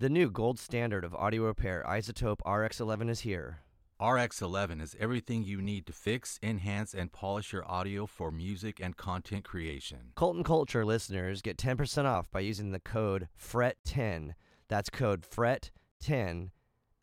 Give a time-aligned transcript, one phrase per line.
[0.00, 3.58] The new gold standard of audio repair, iZotope RX11, is here.
[4.00, 8.96] RX11 is everything you need to fix, enhance, and polish your audio for music and
[8.96, 10.12] content creation.
[10.16, 14.30] Cult and Culture listeners get 10% off by using the code FRET10.
[14.68, 16.48] That's code FRET10,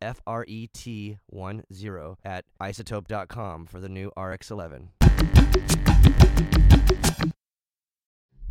[0.01, 4.87] F R E T 1 0, at izotope.com for the new RX11.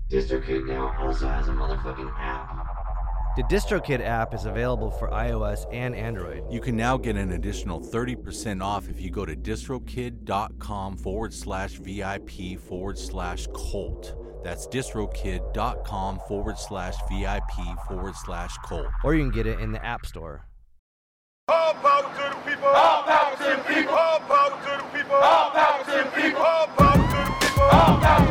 [0.08, 2.75] DistroKid now also has a motherfucking app.
[3.36, 6.50] The DistroKid app is available for iOS and Android.
[6.50, 11.72] You can now get an additional 30% off if you go to distrokid.com forward slash
[11.72, 14.14] VIP forward slash Colt.
[14.42, 18.86] That's distrokid.com forward slash VIP forward slash Colt.
[19.04, 20.46] Or you can get it in the App Store.
[21.48, 22.68] All power to the people.
[22.68, 23.94] All power to the people.
[23.94, 25.14] All power to the people.
[25.14, 26.40] All power to the people.
[26.40, 27.62] All power to the people.
[27.62, 28.25] All power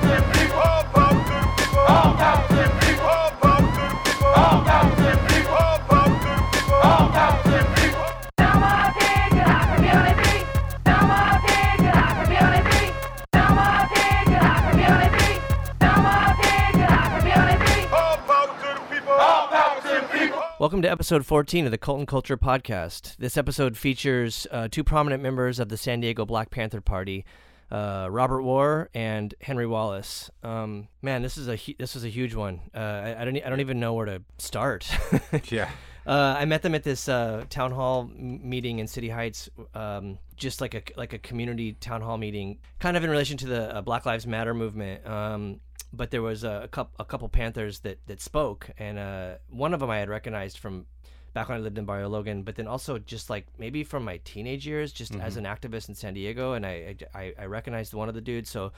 [20.58, 23.18] Welcome to episode 14 of the Cult and Culture Podcast.
[23.18, 27.26] This episode features uh, two prominent members of the San Diego Black Panther Party,
[27.72, 30.30] uh, Robert War and Henry Wallace.
[30.44, 32.62] Um, man, this is a hu- this was a huge one.
[32.74, 34.90] Uh, I, I don't I don't even know where to start.
[35.50, 35.70] Yeah.
[36.08, 40.20] Uh, I met them at this uh, town hall m- meeting in City Heights, um,
[40.38, 43.76] just like a like a community town hall meeting, kind of in relation to the
[43.76, 45.06] uh, Black Lives Matter movement.
[45.06, 45.60] Um,
[45.96, 49.74] but there was a, a couple a couple Panthers that that spoke, and uh, one
[49.74, 50.86] of them I had recognized from
[51.34, 54.18] back when I lived in Barrio Logan, but then also just like maybe from my
[54.24, 58.10] teenage years, just as an activist in San Diego, and I I, I recognized one
[58.10, 58.72] of the dudes, so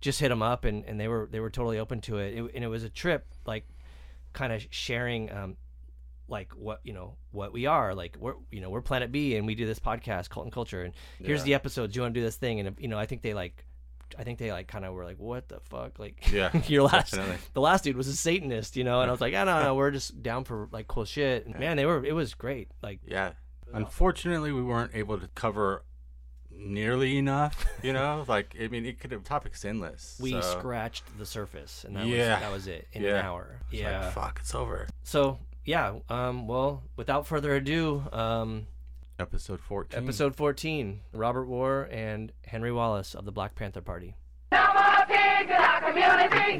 [0.00, 2.54] just hit them up, and, and they were they were totally open to it, it
[2.54, 3.66] and it was a trip like
[4.32, 5.56] kind of sharing um,
[6.28, 9.46] like what you know what we are like we're you know we're planet b and
[9.46, 12.24] we do this podcast cult and culture and here's the episodes you want to do
[12.24, 12.58] this thing?
[12.58, 13.64] And you know i think they like
[14.18, 17.12] i think they like kind of were like what the fuck like Yeah, your last
[17.12, 17.38] definitely.
[17.54, 19.74] the last dude was a satanist you know and i was like i don't know
[19.80, 23.00] we're just down for like cool shit and man they were it was great like
[23.06, 23.32] Yeah.
[23.74, 25.82] Unfortunately, we weren't able to cover
[26.50, 27.64] nearly enough.
[27.82, 30.18] You know, like I mean, it could have topics endless.
[30.20, 32.34] we so, scratched the surface and that Yeah.
[32.34, 33.26] was that was it in an Yeah.
[33.26, 34.88] hour it's yeah Like, fuck, it's over.
[35.04, 38.66] so yeah um well without further ado um
[39.22, 40.02] Episode fourteen.
[40.02, 44.16] Episode 14 Robert War and Henry Wallace of the Black Panther Party.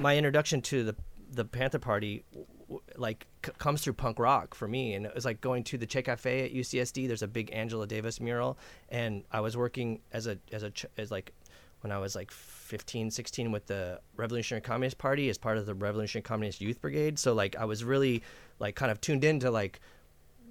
[0.00, 0.96] My introduction to the
[1.34, 5.14] the Panther Party w- w- like c- comes through punk rock for me and it
[5.14, 8.58] was like going to the Che Cafe at UCSD there's a big Angela Davis mural
[8.90, 11.32] and I was working as a as a ch- as like
[11.80, 15.74] when I was like 15 16 with the Revolutionary Communist Party as part of the
[15.74, 18.22] Revolutionary Communist Youth Brigade so like I was really
[18.58, 19.80] like kind of tuned into like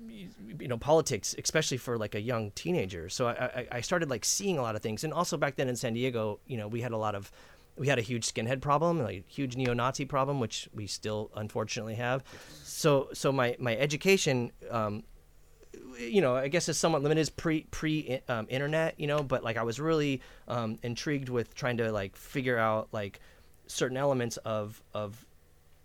[0.07, 3.09] you know politics especially for like a young teenager.
[3.09, 5.03] So I, I started like seeing a lot of things.
[5.03, 7.31] And also back then in san diego you know we had a lot of
[7.77, 11.95] we had a huge skinhead problem like a huge neo-nazi problem which we still unfortunately
[11.95, 12.23] have.
[12.63, 15.03] So so my my education um
[15.97, 17.21] you know, I guess is somewhat limited.
[17.21, 21.53] Is pre pre um, internet, you know, but like I was really um, intrigued with
[21.53, 23.19] trying to like figure out like
[23.67, 25.25] certain elements of of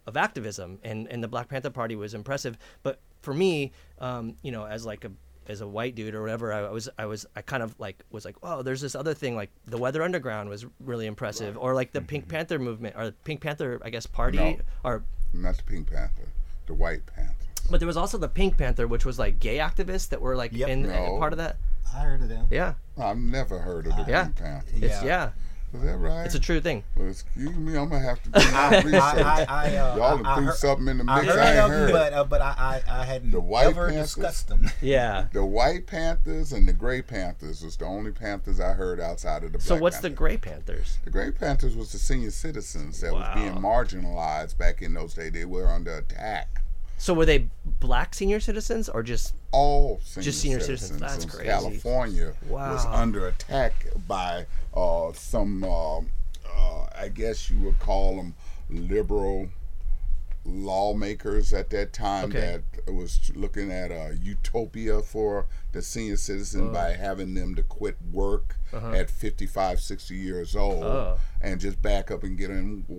[0.07, 2.59] of activism, and and the Black Panther Party was impressive.
[2.83, 5.11] But for me, um, you know, as like a
[5.49, 8.25] as a white dude or whatever, I, was I was I kind of like was
[8.25, 11.91] like, oh, there's this other thing like the Weather Underground was really impressive, or like
[11.93, 14.57] the Pink Panther movement or the Pink Panther, I guess, party, No.
[14.85, 15.03] or
[15.35, 16.29] Not the Pink Panther,
[16.67, 17.33] the White Panther.
[17.71, 20.53] but there was also the Pink Panther, which was like gay activists that were like
[20.53, 20.69] Yep.
[20.69, 21.19] in No.
[21.19, 21.57] part of that.
[21.95, 22.47] I heard of them.
[22.51, 24.25] Yeah, I've never heard of the Yeah.
[24.25, 24.73] Pink Panther.
[24.77, 25.05] it's Yeah.
[25.05, 25.31] yeah,
[25.75, 26.25] Is that right?
[26.25, 26.85] it's a true thing.
[26.97, 28.95] Well, excuse me, I'm gonna have to do my I, research.
[29.03, 31.51] I, I, uh, Y'all I, I threw heard, something in the I mix heard I,
[31.63, 31.89] ain't heard.
[31.89, 34.15] them, but uh, but I, I, I hadn't The White ever Panthers?
[34.15, 34.71] discussed them.
[34.81, 35.27] Yeah.
[35.33, 39.53] the White Panthers and the Gray Panthers was the only Panthers I heard outside of
[39.53, 40.99] the So Black what's the Gray Panthers?
[41.05, 43.21] The Gray Panthers was the senior citizens that Wow.
[43.21, 45.33] was being marginalized back in those days.
[45.33, 46.63] They were under attack.
[46.99, 47.49] So were they
[47.81, 51.25] black senior citizens or just all senior Just senior citizens, citizens.
[51.25, 51.51] That's crazy.
[51.51, 58.35] California was under attack by uh, some, uh, uh, I guess you would call them
[58.71, 59.49] liberal
[60.47, 62.61] lawmakers at that time Okay.
[62.87, 67.97] that was looking at a utopia for the senior citizen by having them to quit
[68.13, 70.97] work at 55 60 years old Uh-huh.
[71.17, 71.19] Oh.
[71.41, 72.95] and just back up and get in uh,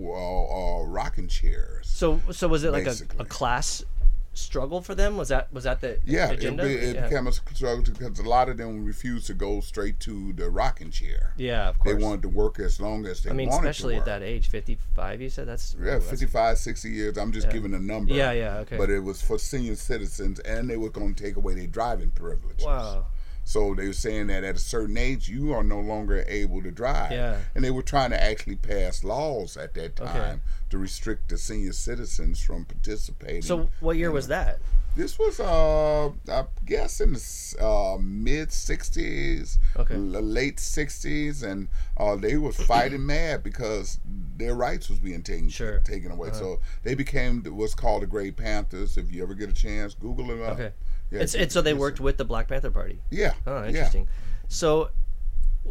[0.80, 3.84] uh, rocking chairs so so was it like a, a class
[4.38, 5.16] struggle for them?
[5.16, 6.62] Was that was that the Yeah, it, agenda?
[6.64, 7.08] be- it yeah.
[7.08, 10.90] became a struggle because a lot of them refused to go straight to the rocking
[10.90, 11.34] chair.
[11.36, 11.96] Yeah, of course.
[11.96, 14.48] They wanted to work as long as they I mean, wanted especially at that age,
[14.48, 15.20] fifty-five.
[15.20, 17.18] You said that's Yeah, that's- 55, 60 years.
[17.18, 17.52] I'm just Yeah.
[17.52, 18.14] giving a number.
[18.14, 18.76] Yeah, yeah, okay.
[18.76, 22.10] But it was for senior citizens, and they were going to take away their driving
[22.10, 22.64] privileges.
[22.64, 23.06] Wow.
[23.48, 26.70] So they were saying that at a certain age, you are no longer able to
[26.70, 27.12] drive.
[27.12, 27.38] Yeah.
[27.54, 30.12] And they were trying to actually pass laws at that Okay.
[30.12, 33.40] time to restrict the senior citizens from participating.
[33.40, 34.58] So what year was that?
[34.98, 39.94] This was, uh, I guess, in the uh, mid '60s, Okay.
[39.94, 44.00] l- late '60s, and uh, they was fighting mad because
[44.36, 45.76] their rights was being taken Sure.
[45.76, 45.84] Uh-huh.
[45.84, 46.30] taken away.
[46.32, 48.96] So they became what's called the Grey Panthers.
[48.96, 50.54] If you ever get a chance, Google it up.
[50.58, 50.72] Okay.
[51.12, 53.00] Yeah, It's, it's so they worked with the Black Panther Party.
[53.10, 53.34] Yeah.
[53.46, 53.68] Oh, yeah.
[53.68, 54.08] interesting.
[54.48, 54.90] So, w-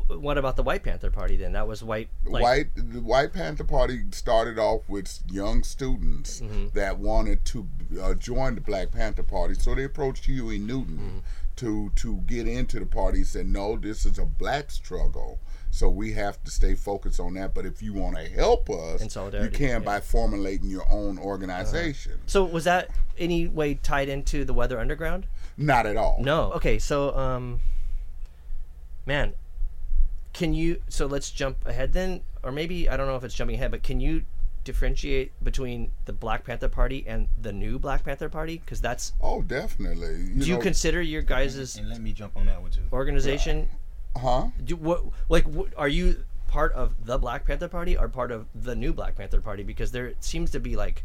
[0.08, 1.54] what about the White Panther Party then?
[1.54, 2.10] That was white.
[2.26, 6.68] Like, White the White Panther Party started off with young students Mm-hmm.
[6.74, 7.68] that wanted to
[8.02, 11.18] uh, join the Black Panther Party, so they approached Huey Newton Mm-hmm.
[11.58, 13.20] to to get into the party.
[13.20, 15.40] He said, "No, this is a black struggle,
[15.72, 17.54] so we have to stay focused on that.
[17.54, 19.80] But if you want to help us, you can yeah.
[19.80, 22.20] by formulating your own organization.
[22.28, 25.26] So was that any way tied into the Weather Underground?
[25.58, 26.18] Not at all.
[26.22, 26.52] No.
[26.54, 26.78] Okay.
[26.78, 27.62] So, um,
[29.08, 29.34] man,
[30.38, 30.82] can you?
[30.88, 33.82] So let's jump ahead then, or maybe I don't know if it's jumping ahead, but
[33.84, 34.24] can you
[34.64, 38.58] differentiate between the Black Panther Party and the new Black Panther Party?
[38.64, 39.14] Because that's.
[39.20, 40.16] Oh, definitely.
[40.34, 42.82] You Do you consider your guys' And let me jump on that one too.
[42.94, 43.68] organization?
[44.16, 44.48] huh?
[44.64, 45.04] Do what?
[45.28, 48.94] Like, what, are you part of the Black Panther Party or part of the new
[48.94, 49.64] Black Panther Party?
[49.64, 51.04] Because there seems to be like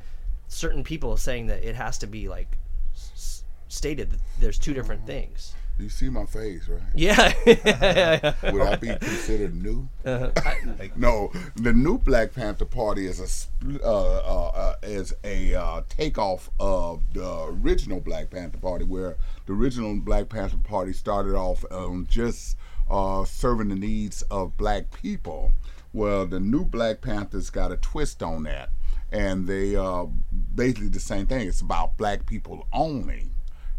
[0.49, 2.59] certain people saying that it has to be like
[2.95, 5.55] s- stated that there's two different things.
[5.83, 6.81] You see my face, right?
[6.95, 7.33] Yeah.
[8.53, 9.89] Would I be considered new?
[10.05, 10.31] Uh-huh.
[10.97, 16.51] no, the new Black Panther Party is a uh, uh, uh, is a uh, takeoff
[16.61, 22.07] of the original Black Panther Party, where the original Black Panther Party started off um,
[22.09, 22.57] just
[22.89, 25.51] uh, serving the needs of black people.
[25.93, 28.71] Well, the new Black Panthers got a twist on that,
[29.11, 30.05] and they uh,
[30.55, 31.49] basically the same thing.
[31.49, 33.33] It's about black people only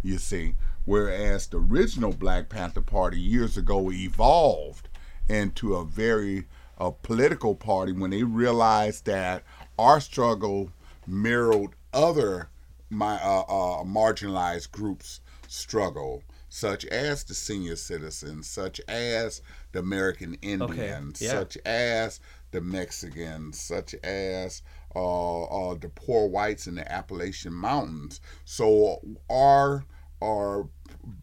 [0.03, 0.55] you see.
[0.85, 4.89] Whereas the original Black Panther Party years ago evolved
[5.29, 6.45] into a very
[6.77, 9.43] uh, political party when they realized that
[9.79, 10.71] our struggle
[11.07, 12.49] mirrored other
[12.89, 19.41] my, uh, uh, marginalized groups' struggle, such as the senior citizens, such as
[19.71, 21.31] the American Indians, yeah.
[21.31, 22.19] such as
[22.51, 24.61] the Mexicans, such as
[24.95, 28.21] uh, uh, the poor whites in the Appalachian Mountains.
[28.45, 28.99] So
[29.29, 29.85] our
[30.23, 30.69] our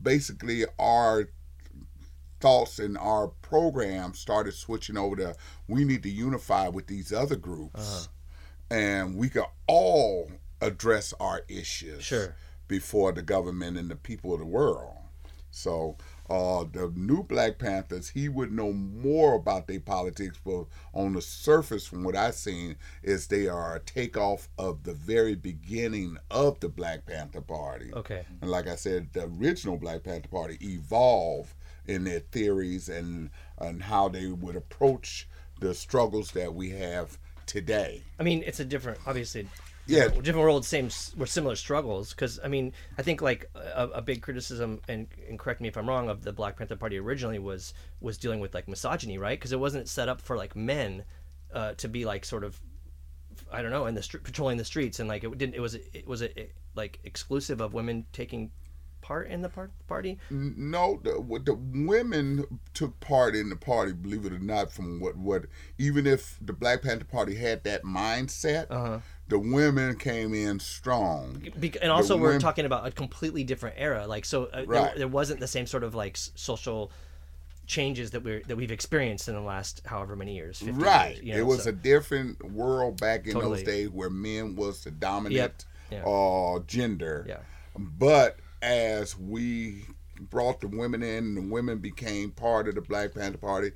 [0.03, 1.31] basically our
[2.41, 5.35] thoughts and our program started switching over to
[5.69, 8.09] we need to unify with these other groups,
[8.71, 8.75] uh-huh.
[8.77, 10.31] and we could all
[10.61, 12.35] address our issues Sure.
[12.69, 14.97] before the government and the people of the world.
[15.51, 15.97] So
[16.31, 21.21] uh, the new Black Panthers, he would know more about their politics, but on the
[21.21, 26.61] surface, from what I've seen, is they are a takeoff of the very beginning of
[26.61, 27.91] the Black Panther Party.
[27.93, 28.25] Okay.
[28.41, 31.55] And like I said, the original Black Panther Party evolved
[31.87, 35.29] in their theories and and how they would approach
[35.59, 38.03] the struggles that we have today.
[38.19, 39.49] I mean, it's a different, obviously.
[39.91, 40.09] Yeah.
[40.09, 42.11] different, world, same, with similar struggles.
[42.11, 45.77] Because I mean, I think like a, a big criticism, and, and correct me if
[45.77, 49.39] I'm wrong, of the Black Panther Party originally was was dealing with like misogyny, right?
[49.39, 51.05] Because it wasn't set up for like men
[51.53, 52.61] uh, to be like sort of,
[53.53, 55.55] I don't know, in the street, patrolling the streets, and like it didn't.
[55.55, 58.51] It was it was a, like exclusive of women taking
[59.11, 60.19] part in the part party.
[60.31, 61.15] No, the,
[61.45, 63.93] the women took part in the party.
[63.93, 65.47] Believe it or not, from what what
[65.79, 69.01] even if the Black Panther Party had that mindset, Uh-huh.
[69.27, 71.43] the women came in strong.
[71.57, 74.59] Bec- and also The we're women- talking about a completely different era like so uh,
[74.59, 74.97] there, Right.
[74.97, 76.93] there wasn't the same sort of like social
[77.67, 81.17] changes that we're that we've experienced in the last however many years Right.
[81.17, 83.57] years, you it was so- a different world back in Totally.
[83.59, 86.05] those days where men was the dominant Yeah.
[86.05, 87.25] uh, gender.
[87.29, 87.39] Yeah.
[87.77, 89.85] But as we
[90.19, 93.71] brought the women in and the women became part of the Black Panther Party,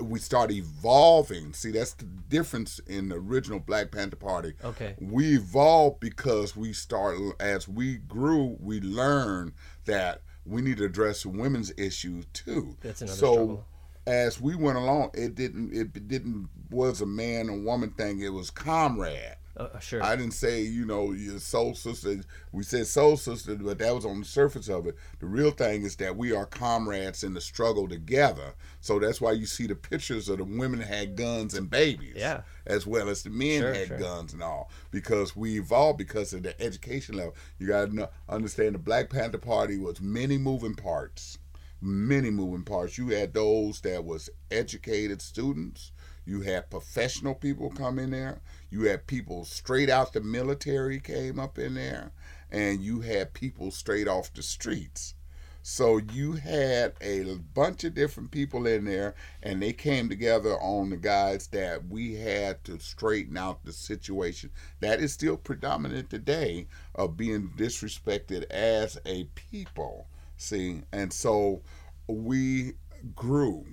[0.00, 1.52] we started evolving.
[1.52, 4.54] See, that's the difference in the original Black Panther Party.
[4.64, 4.94] Okay.
[5.00, 9.52] We evolved because we started, as we grew, we learned
[9.84, 12.76] that we need to address women's issues too.
[12.80, 13.64] That's another so, struggle.
[14.06, 18.20] as we went along, it didn't it didn't was a man and woman thing.
[18.20, 19.36] It was comrade.
[19.56, 20.02] Uh, uh, sure.
[20.02, 22.20] I didn't say, you know, your soul sister.
[22.52, 24.96] We said soul sister, but that was on the surface of it.
[25.20, 28.54] The real thing is that we are comrades in the struggle together.
[28.80, 32.14] So that's why you see the pictures of the women had guns and babies.
[32.16, 32.42] Yeah.
[32.66, 33.98] As well as the men Sure, had sure.
[33.98, 34.70] guns and all.
[34.90, 37.34] Because we evolved because of the education level.
[37.58, 41.38] You got to understand the Black Panther Party was many moving parts.
[41.80, 42.96] Many moving parts.
[42.98, 45.92] You had those that was educated students.
[46.26, 48.40] You had professional people come in there.
[48.74, 52.10] You had people straight out the military came up in there,
[52.50, 55.14] and you had people straight off the streets.
[55.62, 59.14] So you had a bunch of different people in there,
[59.44, 64.50] and they came together on the guys that we had to straighten out the situation
[64.80, 66.66] that is still predominant today
[66.96, 70.08] of being disrespected as a people.
[70.36, 71.62] See, and so
[72.08, 72.72] we
[73.14, 73.66] grew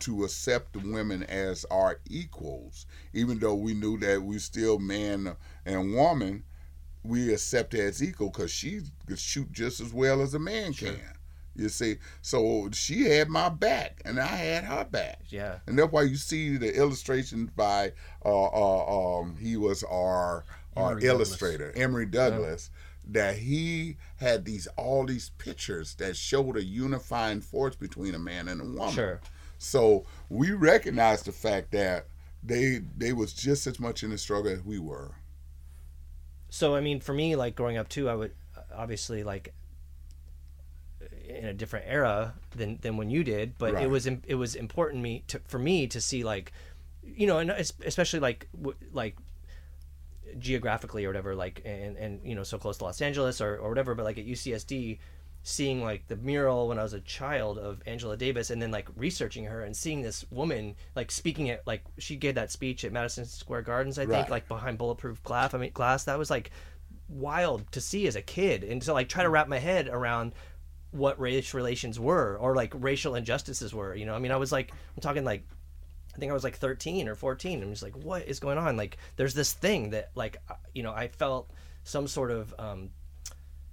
[0.00, 5.36] to accept the women as our equals, even though we knew that we still man
[5.64, 6.44] and woman.
[7.02, 10.74] We accept her as equal because she could shoot just as well as a man
[10.74, 11.00] can.
[11.56, 15.20] You see, so she had my back and I had her back.
[15.28, 15.58] Yeah.
[15.66, 17.92] And that's why you see the illustrations by
[18.24, 20.44] uh, uh um he was our
[20.76, 21.28] our Emory Douglas.
[21.28, 22.70] illustrator, Emory Douglas,
[23.08, 28.48] that he had these all these pictures that showed a unifying force between a man
[28.48, 28.94] and a woman.
[28.94, 29.20] Sure.
[29.62, 32.06] So we recognize the fact that
[32.42, 35.16] they they was just as much in the struggle as we were.
[36.48, 38.32] so I mean, for me, like growing up too, I would
[38.74, 39.52] obviously like
[41.28, 43.84] in a different era than than when you did, but Right.
[43.84, 46.52] it was it was important me to for me to see like,
[47.04, 48.48] you know, and especially like
[48.92, 49.16] like
[50.38, 53.68] geographically or whatever, like and and you know, so close to Los Angeles or or
[53.68, 54.98] whatever, but like at UCSD.
[55.42, 58.88] Seeing like the mural when I was a child of Angela Davis, and then like
[58.96, 62.92] researching her and seeing this woman like speaking at like she gave that speech at
[62.92, 64.30] Madison Square Gardens, I think, Right.
[64.30, 65.54] like behind bulletproof glass.
[65.54, 66.04] I mean, glass.
[66.04, 66.50] That was like
[67.08, 70.32] wild to see as a kid and to like try to wrap my head around
[70.92, 74.52] what race relations were or like racial injustices were you know i mean i was
[74.52, 75.44] like i'm talking like
[76.14, 78.76] i think i was like 13 or 14 i'm just like what is going on
[78.76, 80.36] like there's this thing that like
[80.74, 81.50] you know i felt
[81.84, 82.90] some sort of um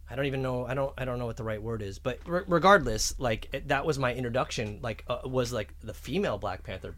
[0.09, 0.65] I don't even know.
[0.65, 0.93] I don't.
[0.97, 1.99] I don't know what the right word is.
[1.99, 4.79] But re- regardless, like it, that was my introduction.
[4.81, 6.95] Like uh, was like the female Black Panther.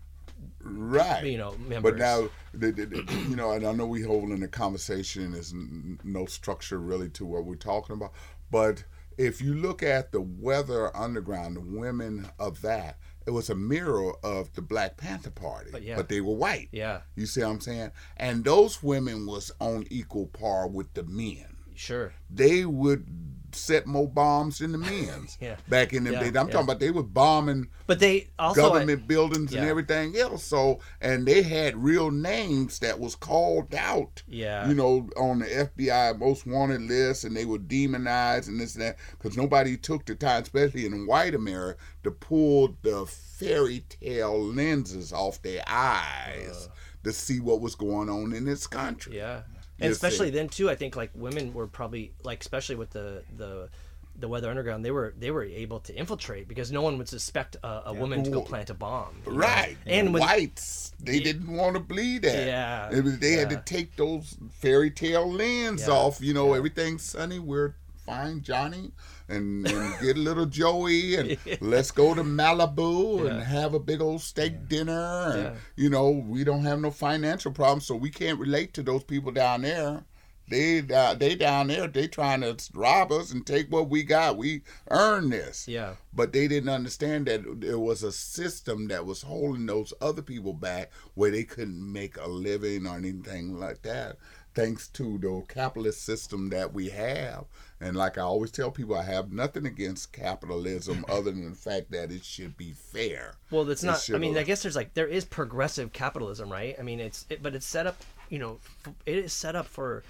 [0.61, 1.25] Right.
[1.25, 1.91] You know, members.
[1.91, 5.31] But now, the, the, the- you know, and I know we holding the conversation.
[5.31, 8.13] There's n- no structure really to what we're talking about.
[8.51, 8.83] But
[9.17, 14.13] if you look at the Weather Underground, the women of that, it was a mirror
[14.23, 15.69] of the Black Panther Party.
[15.71, 15.95] But yeah.
[15.95, 16.69] But they were white.
[16.71, 17.01] Yeah.
[17.15, 17.91] You see what I'm saying?
[18.17, 21.57] And those women was on equal par with the men.
[21.79, 22.13] Sure.
[22.29, 23.07] They would
[23.51, 25.37] set more bombs than the men's.
[25.41, 25.55] Yeah.
[25.69, 26.35] Back in the Yeah, days.
[26.35, 26.51] I'm yeah.
[26.53, 30.43] talking about they were bombing But they also I- government buildings and everything else.
[30.43, 34.21] So, and they had real names that was called out.
[34.27, 34.67] Yeah.
[34.67, 38.83] You know, on the FBI most wanted list, and they were demonized and this and
[38.83, 44.39] that because nobody took the time, especially in white America, to pull the fairy tale
[44.43, 46.75] lenses off their eyes uh.
[47.05, 49.15] to see what was going on in this country.
[49.17, 49.41] Yeah,
[49.81, 50.31] and especially see.
[50.35, 50.69] then too.
[50.69, 53.69] I think like women were probably like, especially with the the
[54.17, 57.55] the Weather Underground, they were they were able to infiltrate because no one would suspect
[57.63, 59.15] a, a woman to go plant a bomb.
[59.25, 59.37] you know?
[59.37, 59.77] Right.
[59.85, 62.45] And whites, they didn't want to bleed that.
[62.47, 66.21] Yeah, It was, they had to take those fairy tale lens Yeah, off.
[66.21, 67.39] You know, everything's sunny.
[67.39, 68.91] We're fine, Johnny,
[69.29, 74.01] and, and get a little Joey, and let's go to Malibu and have a big
[74.01, 75.31] old steak dinner.
[75.31, 75.53] And, Yeah.
[75.75, 79.31] you know, we don't have no financial problems, so we can't relate to those people
[79.31, 80.03] down there.
[80.49, 81.87] They uh, they down there.
[81.87, 84.35] They trying to rob us and take what we got.
[84.35, 89.21] We earned this yeah, but they didn't understand that there was a system that was
[89.21, 94.17] holding those other people back where they couldn't make a living or anything like that
[94.55, 97.45] thanks to the capitalist system that we have
[97.81, 101.91] and like i always tell people i have nothing against capitalism other than the fact
[101.91, 104.09] that it should be fair well, that's It not.
[104.13, 106.75] I mean, have- I guess there's like there is progressive capitalism, right?
[106.77, 107.97] I mean, it's it, but it's set up.
[108.29, 110.03] You know, f- it is set up for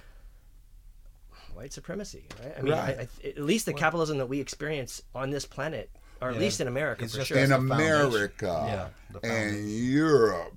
[1.54, 2.54] white supremacy, right?
[2.58, 2.98] I mean, Right.
[3.00, 5.90] I, I, at least the capitalism that we experience on this planet,
[6.22, 7.38] or at least in America, It's for just sure.
[7.38, 7.52] in.
[7.52, 9.70] America Yeah, and.
[9.70, 10.54] Europe,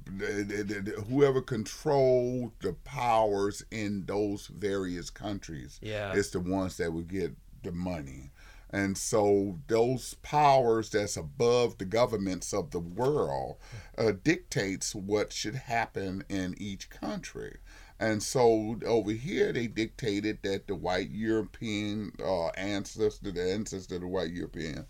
[1.09, 6.13] whoever controlled the powers in those various countries Yeah.
[6.15, 8.31] is the ones that would get the money.
[8.71, 13.57] And so those powers that's above the governments of the world
[13.99, 17.59] uh, dictates what should happen in each country.
[18.01, 24.01] And so over here, they dictated that the white European uh, ancestor, the ancestor of
[24.01, 24.87] the white European,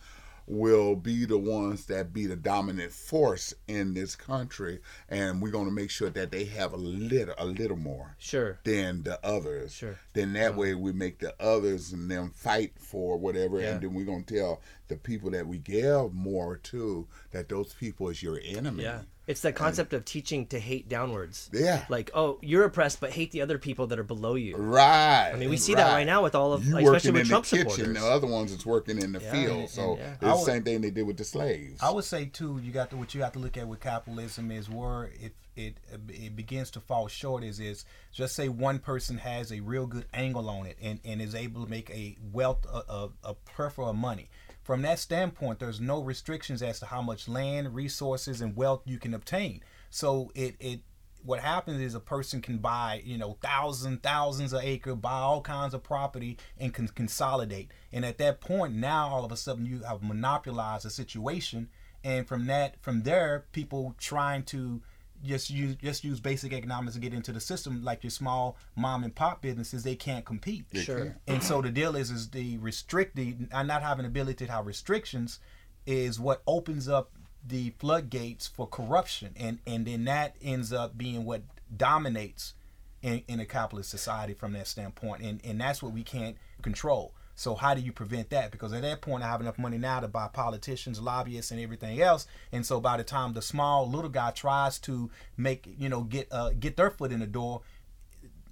[0.52, 5.64] will be the ones that be the dominant force in this country, and we're going
[5.66, 8.58] to make sure that they have a little, a little more Sure.
[8.64, 9.72] than the others.
[9.74, 9.98] Sure.
[10.12, 13.72] Then that way we make the others and them fight for whatever, Yeah.
[13.74, 18.08] and then we're gonna tell the people that we give more to that those people
[18.10, 18.82] is your enemy.
[18.82, 19.02] Yeah.
[19.26, 21.48] It's that concept of teaching to hate downwards.
[21.52, 21.84] Yeah.
[21.88, 24.56] Like, oh, you're oppressed, but hate the other people that are below you.
[24.56, 25.30] Right.
[25.32, 27.28] I mean, we see that right now with all of, you like, especially with in
[27.28, 28.02] Trump the kitchen, supporters.
[28.02, 29.58] the other ones is working in the Yeah, field.
[29.60, 30.14] and- so and- yeah.
[30.14, 31.80] it's I the same thing they did with the slaves.
[31.80, 34.50] I would say too, you got to what you have to look at with capitalism
[34.50, 35.76] is where it it
[36.08, 40.06] it begins to fall short is is just say one person has a real good
[40.14, 43.88] angle on it and, and is able to make a wealth a, a, a plethora
[43.90, 44.30] of money.
[44.62, 48.98] From that standpoint, there's no restrictions as to how much land, resources, and wealth you
[48.98, 49.62] can obtain.
[49.90, 50.80] So it it
[51.24, 55.40] what happens is a person can buy you know thousands thousands of acre buy all
[55.40, 59.64] kinds of property and can consolidate and at that point now all of a sudden
[59.64, 61.68] you have monopolized a situation
[62.02, 64.82] and from that from there people trying to
[65.22, 69.04] just use just use basic economics to get into the system like your small mom
[69.04, 70.64] and pop businesses they can't compete.
[70.74, 71.16] Sure.
[71.26, 74.66] and so the deal is is the restrict the uh, not having ability to have
[74.66, 75.38] restrictions
[75.86, 77.10] is what opens up
[77.46, 79.32] the floodgates for corruption.
[79.36, 81.42] And and then that ends up being what
[81.76, 82.54] dominates
[83.02, 85.22] in, in a capitalist society from that standpoint.
[85.22, 88.50] And and that's what we can't control so how do you prevent that?
[88.50, 92.00] Because at that point i have enough money now to buy politicians lobbyists and everything
[92.00, 92.26] else.
[92.52, 96.28] And so by the time the small little guy tries to make you know get
[96.30, 97.62] uh, get their foot in the door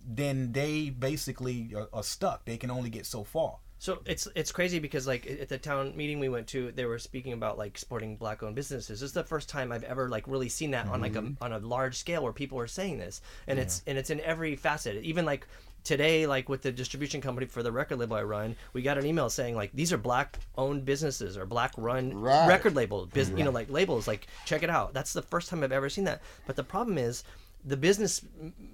[0.05, 2.45] then they basically are, are stuck.
[2.45, 3.59] They can only get so far.
[3.79, 6.99] So it's it's crazy because like at the town meeting we went to, they were
[6.99, 9.01] speaking about like supporting black-owned businesses.
[9.01, 11.55] This is the first time I've ever like really seen that on like a on
[11.55, 15.03] a large scale where people are saying this, and it's and it's in every facet.
[15.03, 15.47] Even like
[15.85, 19.07] today, like with the distribution company for the record label I run, we got an
[19.07, 22.47] email saying like these are black-owned businesses or black-run Right.
[22.49, 24.07] record label, bus- you know, like labels.
[24.09, 24.93] Like check it out.
[24.95, 26.23] That's the first time I've ever seen that.
[26.47, 27.25] But the problem is
[27.65, 28.23] the business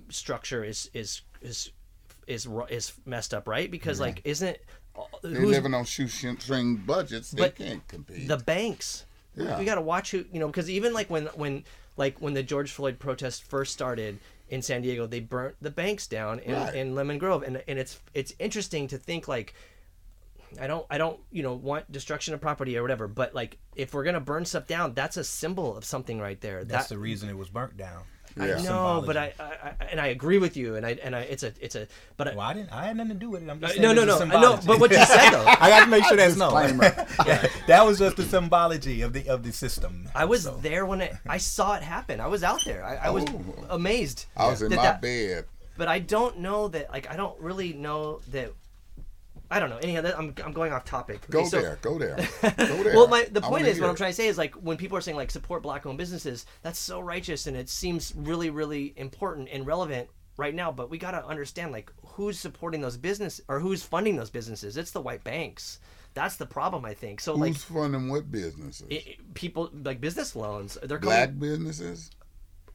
[0.09, 1.71] structure is is is
[2.27, 3.71] is is messed up, right?
[3.71, 4.57] Because like isn't
[4.97, 7.31] uh, They're living on shoestring budgets.
[7.31, 8.29] They can't compete.
[8.29, 9.05] the banks.
[9.37, 9.59] Yeah.
[9.59, 11.65] We got to watch who you know because even like when when
[11.97, 14.19] like when the George Floyd protest first started
[14.49, 16.75] in San Diego, they burnt the banks down in, Right.
[16.75, 19.55] in Lemon Grove, and and it's it's interesting to think like.
[20.61, 23.09] I don't, I don't, you know, want destruction of property or whatever.
[23.09, 26.65] But like, if we're gonna burn stuff down, that's a symbol of something right there.
[26.65, 28.05] that's that, the reason it was burnt down
[28.39, 29.07] I know, Symbology.
[29.07, 31.53] but I, I, I, and I agree with you, and I, and I, it's a,
[31.61, 31.87] it's a,
[32.19, 33.77] but I, well i didn't i had nothing to do with it i'm just Uh,
[33.77, 35.91] saying no, no, there's no, a I but what you said though, I got to
[35.91, 36.51] make sure that's no.
[36.51, 36.91] Disclaimer.
[37.67, 40.09] that was just the symbology of the of the system.
[40.15, 42.21] I was So, there when it, I saw it happen.
[42.21, 42.85] I was out there.
[42.85, 43.65] I, I was Oh.
[43.71, 44.27] amazed.
[44.37, 45.45] I was in that my that- bed.
[45.79, 46.91] But I don't know that.
[46.91, 48.53] Like, I don't really know that.
[49.51, 49.77] I don't know.
[49.79, 51.21] Anyhow, that, I'm, I'm going off topic.
[51.31, 51.79] Go so- there.
[51.83, 52.17] Go there.
[52.43, 52.95] Go there.
[52.97, 55.01] Well, my the point is, what I'm trying to say is like when people are
[55.01, 59.67] saying like support black-owned businesses, that's so righteous and it seems really, really important and
[59.67, 60.73] relevant right now.
[60.73, 64.77] But we got to understand like who's supporting those business or who's funding those businesses.
[64.77, 65.79] It's the white banks.
[66.15, 67.21] That's the problem, I think.
[67.21, 68.87] So like Who's funding what businesses?
[68.91, 71.41] i i- people like business loans, they're Black coming.
[71.41, 72.11] businesses?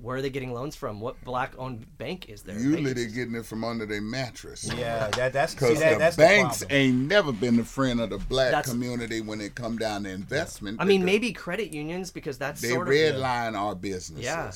[0.02, 1.00] Where are they getting loans from?
[1.00, 2.56] What black-owned bank is there?
[2.56, 4.70] Usually They- they're getting it from under their mattress.
[4.76, 8.10] yeah, that that's Because that, the that's banks the ain't never been a friend of
[8.10, 10.78] the black That's- community when it come down to investment.
[10.82, 14.24] I mean, maybe credit unions because that's they sort of redline our businesses.
[14.26, 14.52] Yeah.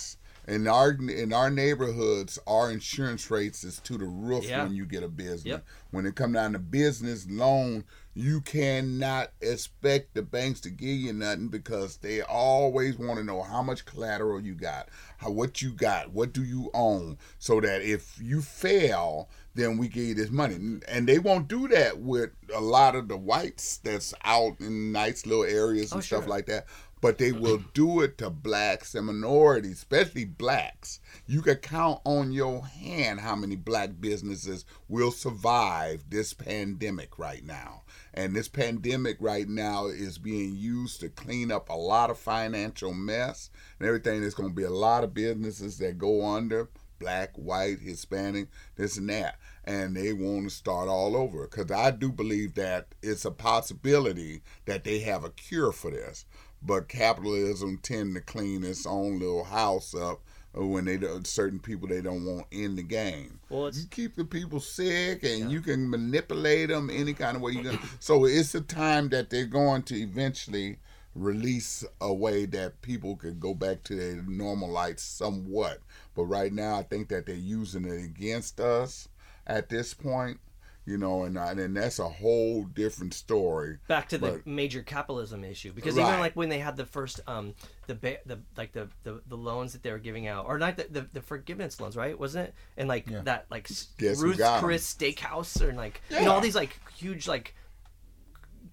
[0.47, 4.63] In our in our neighborhoods, our insurance rates is to the roof Yeah.
[4.63, 5.45] when you get a business.
[5.45, 5.65] Yep.
[5.91, 7.84] When it come down to business loan,
[8.17, 13.43] you cannot expect the banks to give you nothing because they always want to know
[13.43, 17.82] how much collateral you got, how what you got, what do you own, so that
[17.82, 20.80] if you fail, then we give you this money.
[20.88, 25.25] And they won't do that with a lot of the whites that's out in nice
[25.25, 26.30] little areas and Oh, stuff sure.
[26.30, 26.65] like that
[27.01, 30.99] but they will do it to blacks and minorities, especially blacks.
[31.28, 37.45] You can count on your hand how many black businesses will survive this pandemic right
[37.45, 37.84] now.
[38.17, 42.93] And this pandemic right now is being used to clean up a lot of financial
[42.93, 44.21] mess and everything.
[44.21, 48.47] There's going to be a lot of businesses that go under black, white, Hispanic,
[48.78, 49.38] this and that.
[49.65, 51.45] And they want to start all over.
[51.45, 56.25] Because I do believe that it's a possibility that they have a cure for this.
[56.62, 60.21] But capitalism tend to clean its own little house up
[60.63, 63.39] when they uh, certain people they don't want in the game.
[63.49, 67.53] Well, you keep the people sick and you can manipulate them any kind of way
[67.53, 67.79] you can.
[67.99, 70.77] So it's a time that they're going to eventually
[71.13, 75.79] release a way that people could go back to their normal life somewhat.
[76.13, 79.07] But right now, I think that they're using it against us
[79.47, 80.39] at this point
[80.86, 83.78] you know, and I- and that's a whole different story.
[83.88, 86.08] back to the major capitalism issue because Right.
[86.08, 87.56] even like when they had the first um
[87.88, 90.78] the ba- the like the, the the loans that they were giving out or not
[90.78, 93.67] the the, the forgiveness loans right wasn't it and like that like
[93.98, 94.41] Guess Ruth?
[94.60, 97.56] Chris Steakhouse or like you know all these like huge like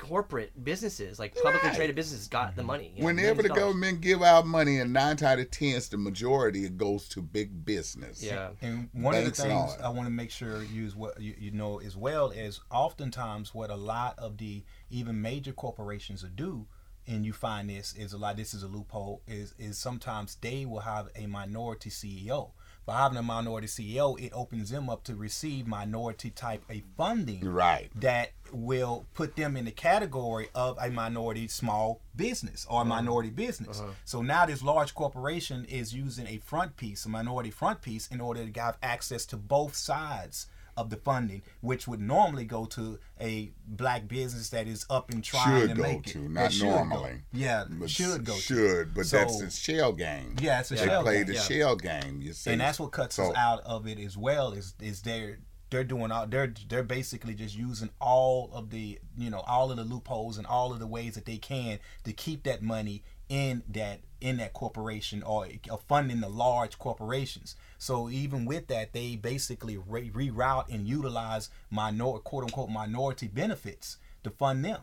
[0.02, 1.76] corporate businesses like publicly Right.
[1.76, 2.66] traded businesses got the mm-hmm.
[2.66, 3.62] money you know, Whenever the dollars.
[3.62, 7.64] government give out money, and nine out of ten, the majority it goes to big
[7.64, 8.20] business.
[8.22, 9.76] yeah And one Banks of the things.
[9.80, 13.54] I want to make sure you is what you, you know as well is oftentimes
[13.54, 16.66] what a lot of the even major corporations will do,
[17.06, 18.36] and you find this is a lot.
[18.36, 19.22] This is a loophole.
[19.28, 22.50] Is is sometimes they will have a minority CEO.
[22.84, 27.44] By having a minority CEO, it opens them up to receive minority type a funding
[27.44, 27.90] Right.
[28.00, 32.88] that will put them in the category of a minority small business or a uh-huh.
[32.88, 33.80] minority business.
[33.80, 33.92] Uh-huh.
[34.04, 38.20] So now this large corporation is using a front piece, a minority front piece, in
[38.20, 42.98] order to have access to both sides of the funding, which would normally go to
[43.20, 46.30] a black business that is up and trying Should to go make to, it.
[46.30, 46.70] not should go.
[46.85, 47.20] normally.
[47.32, 48.40] Yeah, But should go to.
[48.40, 50.37] Should, but So- that's the shell game.
[50.40, 51.26] Yeah, it's a they shell play game.
[51.26, 51.40] the Yeah.
[51.42, 52.22] shell game.
[52.22, 55.02] You see, and that's what cuts So- us out of it as well is is
[55.02, 55.38] they're
[55.70, 59.76] they're doing all they're they're basically just using all of the you know all of
[59.78, 63.62] the loopholes and all of the ways that they can to keep that money in
[63.68, 69.16] that in that corporation or, or funding the large corporations so even with that they
[69.16, 74.80] basically re- reroute and utilize minor quote unquote minority benefits to fund them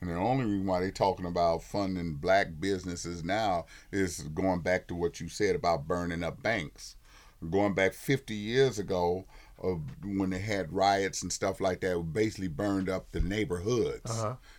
[0.00, 4.88] And the only reason why they're talking about funding black businesses now is going back
[4.88, 6.96] to what you said about burning up banks.
[7.50, 9.24] Going back 50 years ago,
[9.62, 14.10] uh, when they had riots and stuff like that, basically burned up the neighborhoods.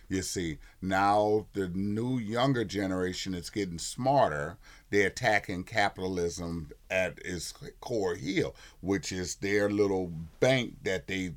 [0.08, 4.56] You see, now the new younger generation is getting smarter.
[4.94, 11.32] They're attacking capitalism at its core heel, which is their little bank that they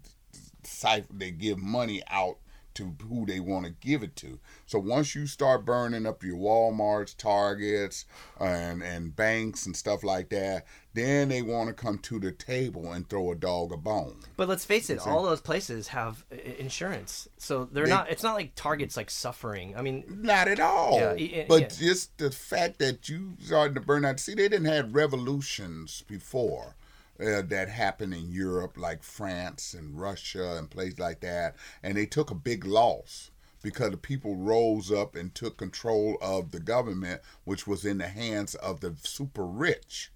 [1.12, 2.38] they give money out
[2.76, 4.40] to who they want to give it to.
[4.68, 8.06] So once you start burning up your Walmarts, Targets,
[8.40, 12.92] and and banks and stuff like that, then they want to come to the table
[12.92, 14.18] and throw a dog a bone.
[14.36, 18.10] But let's face it, all those places have insurance, so they're They- not.
[18.10, 19.76] It's not like Target's like suffering.
[19.78, 21.00] I mean, Not at all.
[21.00, 21.68] Yeah, y- but yeah.
[21.90, 24.20] just the fact that you started to burn out.
[24.20, 26.76] See, they didn't have revolutions before.
[27.20, 32.06] Uh, that happened in Europe, like France and Russia and places like that, and they
[32.06, 33.32] took a big loss
[33.64, 38.08] because the people rose up and took control of the government, which was in the
[38.08, 40.12] hands of the super rich.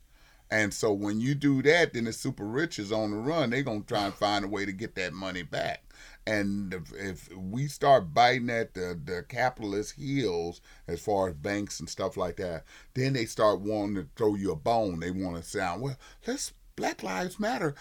[0.51, 3.49] And so when you do that, then the super rich is on the run.
[3.49, 5.83] They're gonna try and find a way to get that money back.
[6.27, 11.79] And if, if we start biting at the, the capitalist heels as far as banks
[11.79, 14.99] and stuff like that, then they start wanting to throw you a bone.
[14.99, 15.97] They want to sound well.
[16.27, 17.73] Let's Black Lives Matter.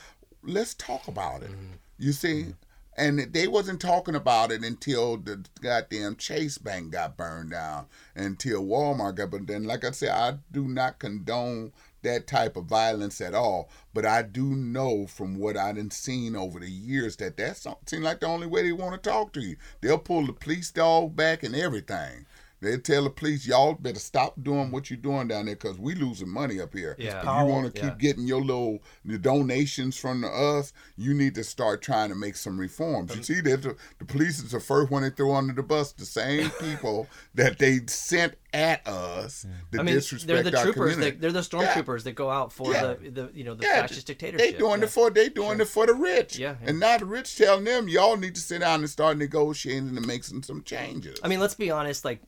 [0.42, 1.50] Let's talk about it.
[1.50, 1.74] Mm-hmm.
[1.98, 2.42] You see.
[2.42, 2.50] Mm-hmm.
[2.96, 8.62] And they wasn't talking about it until the goddamn Chase Bank got burned down, until
[8.62, 9.30] Walmart got.
[9.30, 13.68] But then, like I said, I do not condone that type of violence at all.
[13.92, 18.04] But I do know from what I done seen over the years that that seems
[18.04, 19.56] like the only way they want to talk to you.
[19.80, 22.26] They'll pull the police dog back and everything.
[22.60, 25.94] They tell the police, y'all better stop doing what you're doing down there because we
[25.94, 26.94] losing money up here.
[26.98, 27.18] Yeah.
[27.18, 27.96] If you want to keep yeah.
[27.98, 32.36] getting your little the donations from the us, you need to start trying to make
[32.36, 33.16] some reforms.
[33.16, 35.92] You see, that the, the police is the first one they throw under the bus.
[35.92, 40.96] The same people that they sent at us I mean, they're the troopers.
[40.96, 41.74] That, they're the Yeah.
[41.74, 42.94] stormtroopers that go out for Yeah.
[42.94, 44.52] the, the you know the Yeah, fascist dictatorship.
[44.52, 44.86] They doing yeah.
[44.86, 46.38] it for they doing it for the rich.
[46.38, 46.68] Yeah, yeah.
[46.68, 50.06] And now the rich telling them y'all need to sit down and start negotiating and
[50.06, 51.20] making some changes.
[51.22, 52.04] I mean, let's be honest.
[52.04, 52.20] Like,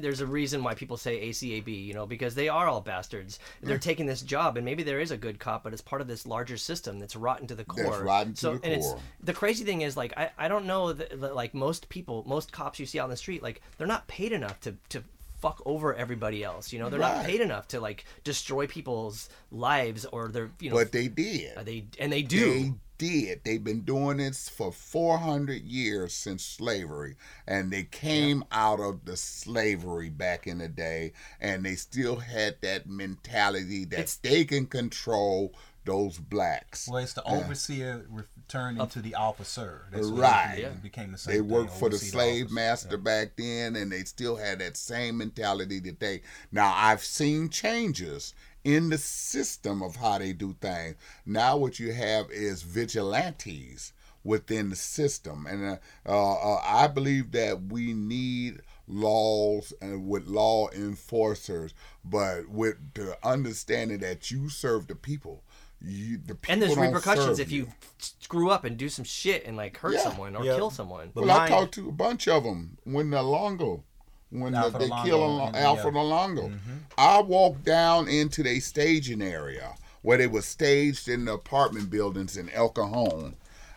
[0.00, 3.38] there's a reason why people say ACAB, you know, because they are all bastards.
[3.62, 6.08] They're taking this job, and maybe there is a good cop, but it's part of
[6.08, 7.84] this larger system that's rotten to the core.
[7.84, 9.00] That's rotten to so, the and it's core.
[9.22, 12.52] the crazy thing is, like, I, I don't know that, that, like most people, most
[12.52, 15.02] cops you see out in the street, like, they're not paid enough to to
[15.40, 16.72] fuck over everybody else.
[16.72, 20.76] You know, they're not paid enough to like destroy people's lives or their, you know,
[20.76, 21.56] but they did.
[21.64, 22.78] they and they do.
[22.98, 23.40] They did.
[23.44, 27.16] They've been doing this for 400 years since slavery.
[27.46, 31.12] And they came out of the slavery back in the day.
[31.40, 35.54] And they still had that mentality that It's- they can control
[35.84, 36.88] those blacks.
[36.88, 40.58] well it's the uh, overseer re- turned into the officer That's what Right.
[40.58, 42.54] it became the same They thing, worked for the slave officer.
[42.54, 46.22] master back then, and they still had that same mentality today.
[46.50, 48.34] Now, I've seen changes
[48.66, 50.96] in the system of how they do things.
[51.24, 53.92] Now, what you have is vigilantes
[54.24, 60.26] within the system, and uh, uh, uh, I believe that we need laws and with
[60.26, 61.74] law enforcers,
[62.04, 65.44] but with the understanding that you serve the people.
[65.80, 69.04] You, the people and there's don't repercussions serve if you screw up and do some
[69.04, 70.00] shit and like hurt Yeah.
[70.00, 70.56] someone or Yeah.
[70.56, 71.12] kill someone.
[71.14, 73.84] But well, I talked to a bunch of them when the Longo,
[74.30, 75.60] when the, Alfred they Olango kill and- Alon- yeah.
[75.60, 76.38] Alfred Olango.
[76.38, 76.76] Uh, mm-hmm.
[76.98, 82.36] I walked down into the staging area where they were staged in the apartment buildings
[82.36, 83.34] in El Cajon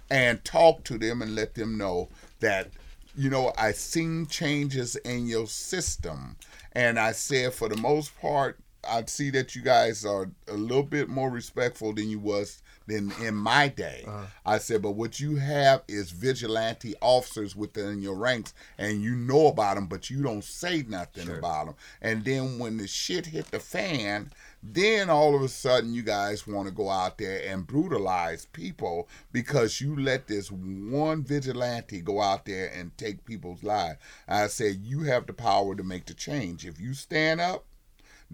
[0.09, 2.09] and talked to them and let them know
[2.39, 2.69] that,
[3.15, 6.35] you know, I seen changes in your system.
[6.73, 10.83] And I said, for the most part, I see that you guys are a little
[10.83, 14.03] bit more respectful than you was than in my day.
[14.07, 14.25] Uh-huh.
[14.45, 19.47] I said, but what you have is vigilante officers within your ranks, and you know
[19.47, 21.75] about them, but you don't say nothing about them.
[22.01, 26.45] And then when the shit hit the fan, then all of a sudden you guys
[26.45, 32.21] want to go out there and brutalize people because you let this one vigilante go
[32.21, 33.99] out there and take people's lives.
[34.27, 36.65] I said, you have the power to make the change.
[36.65, 37.65] If you stand up,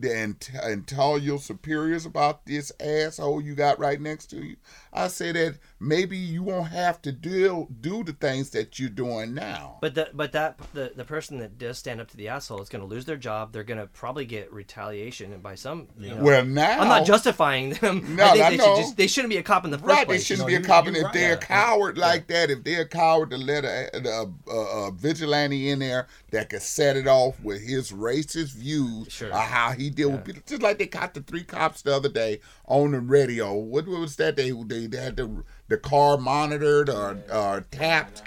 [0.04, 4.58] and, and tell your superiors about this asshole you got right next to you.
[4.92, 9.34] I say that maybe you won't have to deal do the things that you're doing
[9.34, 9.78] now.
[9.82, 12.70] But the, but that the, the person that does stand up to the asshole is
[12.70, 13.54] going to lose their job.
[13.54, 15.88] They're going to probably get retaliation and by some.
[16.00, 18.16] You know, well, now I'm not justifying them.
[18.16, 18.64] No, I think I they know.
[18.76, 20.56] should just they shouldn't be a cop in the first Right, they shouldn't No, be
[20.56, 21.14] a cop, you and if right.
[21.14, 21.40] they're a Yeah.
[21.46, 25.80] coward like that, if they're a coward to let a, a, a, a vigilante in
[25.80, 29.30] there that could set it off with his racist views Sure.
[29.32, 32.10] of how he deal with people, just like they caught the three cops the other
[32.10, 33.54] day on the radio.
[33.54, 34.36] What was that?
[34.36, 38.24] They they, they had the the car monitored or, or tapped,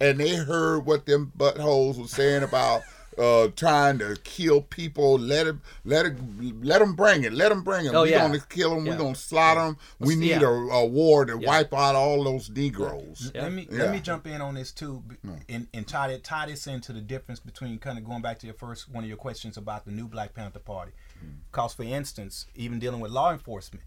[0.00, 2.82] and they heard what them buttholes was saying about.
[3.16, 5.18] Uh, trying to kill people.
[5.18, 6.14] Let him, let it,
[6.62, 7.32] let them bring it.
[7.32, 7.92] Let them bring it.
[7.92, 8.20] Oh, we yeah.
[8.28, 8.86] gonna kill them.
[8.86, 8.92] Yeah.
[8.92, 9.76] We gonna slaughter them.
[9.98, 10.46] We Let's- need yeah.
[10.46, 11.48] a, a war to Yeah.
[11.48, 13.32] wipe out all those Negroes.
[13.34, 13.42] Yeah.
[13.42, 13.78] Let me Yeah.
[13.78, 15.02] let me jump in on this too,
[15.48, 18.46] and and tie that tie this into the difference between kind of going back to
[18.46, 20.92] your first one of your questions about the new Black Panther Party.
[21.50, 23.84] Because for instance, even dealing with law enforcement,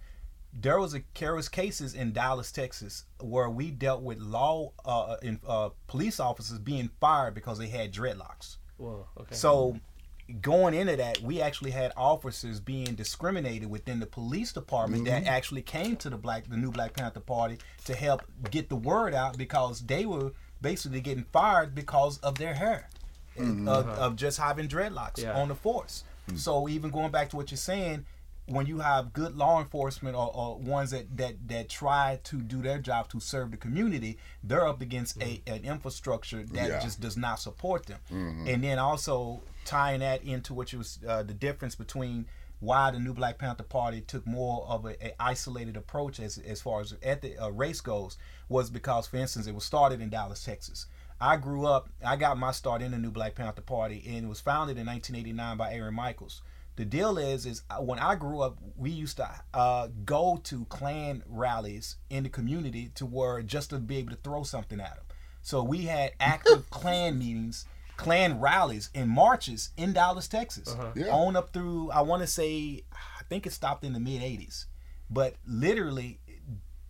[0.53, 5.15] there was a there was cases in Dallas, Texas, where we dealt with law uh,
[5.21, 8.57] in, uh, police officers being fired because they had dreadlocks.
[8.77, 9.35] Whoa, okay.
[9.35, 9.79] So
[10.41, 15.61] going into that, we actually had officers being discriminated within the police department that actually
[15.61, 19.37] came to the black the new Black Panther Party to help get the word out
[19.37, 22.89] because they were basically getting fired because of their hair.
[23.39, 25.33] Of, of just having dreadlocks Yeah.
[25.39, 26.03] on the force.
[26.35, 28.05] So even going back to what you're saying,
[28.51, 32.61] when you have good law enforcement or, or ones that, that that try to do
[32.61, 36.79] their job to serve the community, they're up against a an infrastructure that Yeah.
[36.79, 37.99] just does not support them.
[38.47, 42.25] And then also tying that into what was uh, the difference between
[42.59, 46.61] why the new Black Panther Party took more of a, a isolated approach as as
[46.61, 48.17] far as at the uh, race goes
[48.49, 50.85] was because, for instance, it was started in Dallas, Texas.
[51.19, 51.89] I grew up.
[52.05, 54.85] I got my start in the new Black Panther Party, and it was founded in
[54.87, 56.41] 1989 by Aaron Michaels.
[56.77, 60.65] The deal is, is uh, when I grew up, we used to uh, go to
[60.65, 64.95] Klan rallies in the community to where just to be able to throw something at
[64.95, 65.05] them.
[65.41, 67.65] So we had active Klan meetings,
[67.97, 71.09] Klan rallies, and marches in Dallas, Texas, Yeah.
[71.09, 71.91] on up through.
[71.91, 74.65] I want to say, I think it stopped in the mid '80s,
[75.09, 76.19] but literally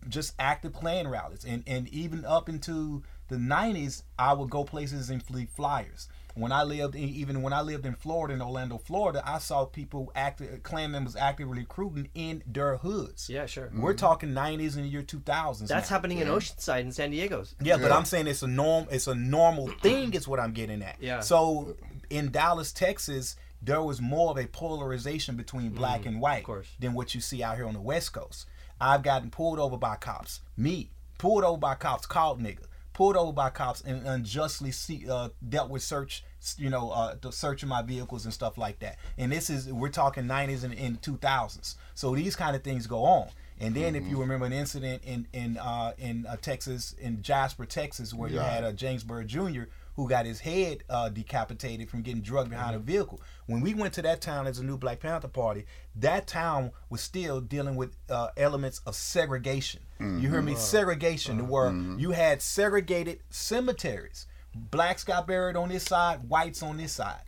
[0.08, 5.10] just active Klan rallies, and and even up into the '90s, I would go places
[5.10, 6.08] and flee flyers.
[6.34, 9.64] When I lived, in, even when I lived in Florida, in Orlando, Florida, I saw
[9.66, 13.28] people active Klan members actively recruiting in their hoods.
[13.28, 13.70] yeah, sure.
[13.74, 15.66] We're talking '90s and the year 2000s.
[15.68, 15.94] That's now.
[15.96, 17.54] happening in Oceanside in San Diego's.
[17.60, 18.86] Yeah, but I'm saying it's a norm.
[18.90, 20.14] It's a normal thing.
[20.14, 20.96] Is what I'm getting at.
[21.00, 21.20] Yeah.
[21.20, 21.76] So
[22.10, 26.68] in Dallas, Texas, there was more of a polarization between black and white Mm, course.
[26.80, 28.46] than what you see out here on the West Coast.
[28.80, 30.40] I've gotten pulled over by cops.
[30.56, 32.64] Me pulled over by cops, called nigga.
[32.92, 36.24] Pulled over by cops and unjustly see, uh, dealt with search,
[36.58, 38.98] you know, uh, the searching my vehicles and stuff like that.
[39.16, 41.76] And this is we're talking 90s and, and 2000s.
[41.94, 43.28] So these kind of things go on.
[43.60, 47.64] And then if you remember an incident in in uh, in uh, Texas, in Jasper,
[47.64, 49.64] Texas, where you had uh, James Byrd Jr.
[49.96, 52.86] who got his head uh, decapitated from getting drugged behind a mm-hmm.
[52.86, 53.20] vehicle.
[53.46, 57.00] When we went to that town as a new Black Panther Party, that town was
[57.00, 59.80] still dealing with uh, elements of segregation.
[60.00, 60.52] You hear me?
[60.52, 60.60] Mm-hmm.
[60.60, 61.98] Segregation, to uh, where mm-hmm.
[61.98, 64.26] you had segregated cemeteries.
[64.54, 67.22] Blacks got buried on this side, whites on this side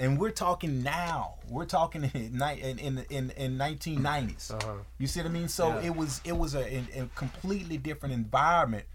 [0.00, 1.34] and we're talking now.
[1.48, 4.52] We're talking in in in in, in 1990s.
[4.54, 4.72] Uh-huh.
[4.98, 5.48] You see what I mean?
[5.48, 5.88] So Yeah.
[5.88, 8.86] it was it was a, a completely different environment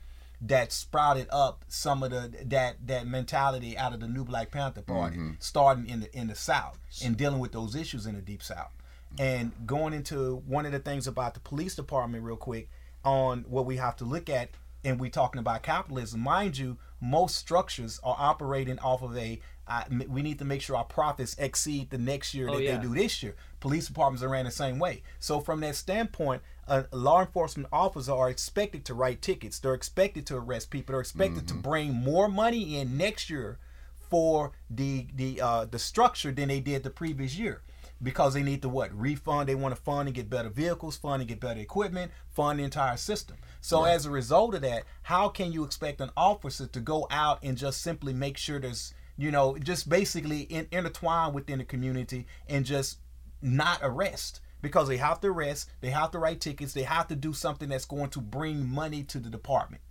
[0.47, 4.81] that sprouted up some of the that that mentality out of the new Black Panther
[4.81, 5.31] Party, mm-hmm.
[5.39, 8.71] starting in the in the South and dealing with those issues in the Deep South.
[9.17, 12.69] And going into one of the things about the police department, real quick,
[13.03, 14.49] on what we have to look at,
[14.83, 16.19] and we're talking about capitalism.
[16.19, 20.61] Mind you, most structures are operating off of a I, m- we need to make
[20.61, 22.77] sure our profits exceed the next year Oh, that yeah.
[22.77, 23.35] they do this year.
[23.59, 25.01] Police departments are ran the same way.
[25.19, 29.59] So from that standpoint, uh, law enforcement officers are expected to write tickets.
[29.59, 30.93] They're expected to arrest people.
[30.93, 33.59] They're expected to bring more money in next year
[34.09, 37.61] for the the uh, the structure than they did the previous year.
[38.03, 38.93] Because they need to what?
[38.93, 39.47] Refund.
[39.47, 42.63] They want to fund and get better vehicles fund and get better equipment fund the
[42.63, 43.37] entire system.
[43.61, 47.39] So as a result of that how can you expect an officer to go out
[47.41, 52.27] and just simply make sure there's you know just basically in, intertwine within the community
[52.49, 52.99] and just
[53.41, 57.15] not arrest because they have to arrest they have to write tickets they have to
[57.15, 59.81] do something that's going to bring money to the department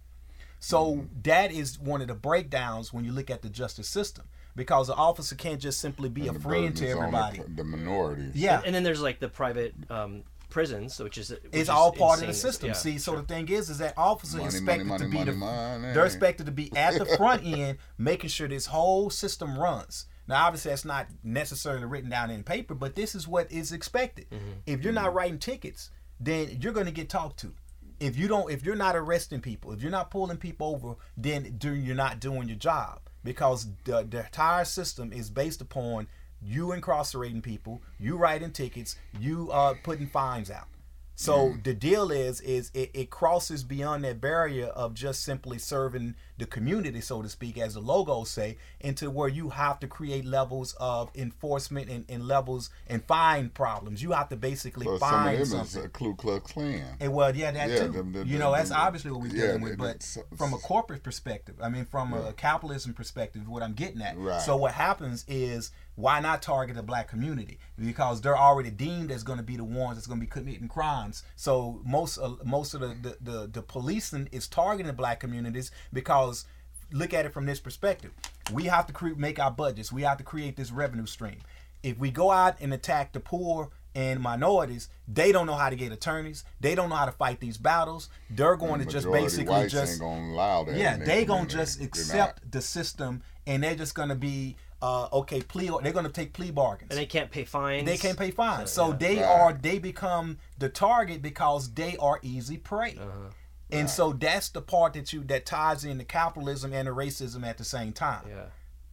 [0.59, 4.25] so that is one of the breakdowns when you look at the justice system
[4.57, 7.19] because the officer can't just simply be a And the friend to is on the-
[7.19, 7.55] everybody.
[7.55, 8.35] The, minorities.
[8.35, 11.91] Yeah, And then there's like the private um, prisons, which is which it's is all
[11.93, 12.69] part of the system.
[12.69, 13.21] Yeah, See, so sure.
[13.23, 15.93] the thing is, is that officers Money, expected money, to be money, the money.
[15.93, 20.07] they're expected to be at the front end, making sure this whole system runs.
[20.27, 24.27] Now, obviously, that's not necessarily written down in paper, but this is what is expected.
[24.31, 24.53] Mm-hmm.
[24.67, 27.53] If you're not writing tickets, then you're going to get talked to.
[28.01, 31.57] If you don't, if you're not arresting people, if you're not pulling people over, then
[31.59, 36.09] do- you're not doing your job because the, the entire system is based upon
[36.43, 40.69] you incarcerating people, you writing tickets, you uh, putting fines out.
[41.17, 46.17] So the deal is, is it, it crosses beyond that barrier of just simply serving
[46.39, 50.25] the community, so to speak, as the logos say, into where you have to create
[50.25, 54.03] levels of enforcement and, and levels and find problems.
[54.03, 55.81] You have to basically Well, some of them something.
[55.81, 56.97] is a Ku Klux Klan.
[56.99, 57.93] And well, yeah, that Yeah, too.
[57.93, 59.79] them- them- you know, that's them- obviously what we're yeah, dealing with.
[59.79, 64.03] But so- from a corporate perspective, I mean, from a capitalism perspective, what I'm getting
[64.03, 64.19] at.
[64.19, 64.43] Right.
[64.43, 67.59] So what happens is, why not target the black community?
[67.79, 70.69] Because they're already deemed as going to be the ones that's going to be committing
[70.69, 71.23] crimes.
[71.37, 75.71] So most uh, most of the, the the the policing is targeting the black communities
[75.93, 76.47] because
[76.93, 78.13] look at it from this perspective.
[78.53, 79.93] We have to cre- make our budgets.
[79.93, 81.39] We have to create this revenue stream.
[81.83, 85.77] If we go out and attack the poor and minorities, they don't know how to
[85.77, 86.45] get attorneys.
[86.61, 88.09] They don't know how to fight these battles.
[88.31, 90.77] They're going to just basically just ain't gonna allow that.
[90.77, 95.09] yeah, in their they gonna just accept the system, and they're just gonna be uh,
[95.21, 95.41] okay.
[95.41, 95.71] Plea.
[95.83, 96.91] They're gonna take plea bargains.
[96.91, 97.87] and they can't pay fines.
[97.87, 98.97] They can't pay fines, so yeah.
[99.05, 99.25] they Right.
[99.41, 102.97] are they become the target because they are easy prey.
[103.01, 103.31] Uh-huh.
[103.71, 107.45] And so that's the part that you that ties in the capitalism and the racism
[107.45, 108.47] at the same time, Yeah.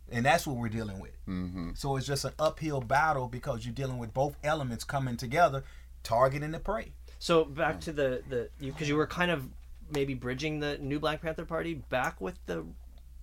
[0.10, 1.16] and that's what we're dealing with.
[1.28, 1.72] Mm-hmm.
[1.76, 5.64] So it's just an uphill battle because you're dealing with both elements coming together,
[6.04, 6.94] targeting the prey.
[7.20, 9.50] So back to the the you because you were kind of
[9.92, 12.66] maybe bridging the new Black Panther Party back with the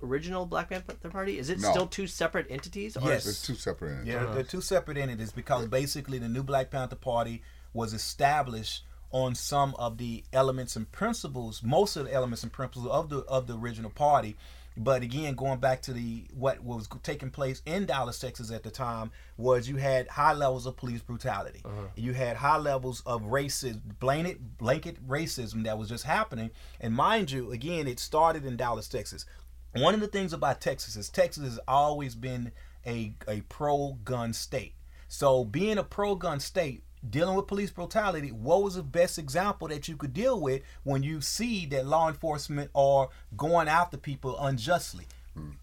[0.02, 1.38] original Black Panther Party.
[1.38, 1.70] Is it No.
[1.70, 2.96] still two separate entities?
[2.96, 3.26] Or Yes.
[3.26, 4.14] It's two separate entities.
[4.14, 9.34] Yeah, they're two separate entities because basically the new Black Panther Party was established on
[9.34, 13.46] some of the elements and principles, most of the elements and principles of the of
[13.46, 14.36] the original party.
[14.80, 18.70] But again, going back to the what was taking place in Dallas, Texas at the
[18.70, 21.62] time was you had high levels of police brutality.
[21.64, 21.88] Uh-huh.
[21.96, 26.50] You had high levels of racism, blanket blanket racism that was just happening.
[26.80, 29.24] And mind you, again, it started in Dallas, Texas.
[29.74, 32.52] One of the things about Texas is Texas has always been
[32.86, 34.74] a, a pro gun state.
[35.08, 39.68] So being a pro gun state, dealing with police brutality, what was the best example
[39.68, 44.38] that you could deal with when you see that law enforcement are going after people
[44.38, 45.06] unjustly?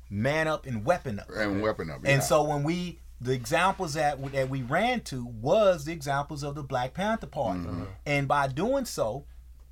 [0.10, 1.30] Man up and weapon up.
[1.36, 2.00] And weapon up.
[2.04, 2.12] Yeah.
[2.12, 6.56] And so when we the examples that that we ran to was the examples of
[6.56, 7.84] the Black Panther Party, Mm-hmm.
[8.06, 9.26] and by doing so,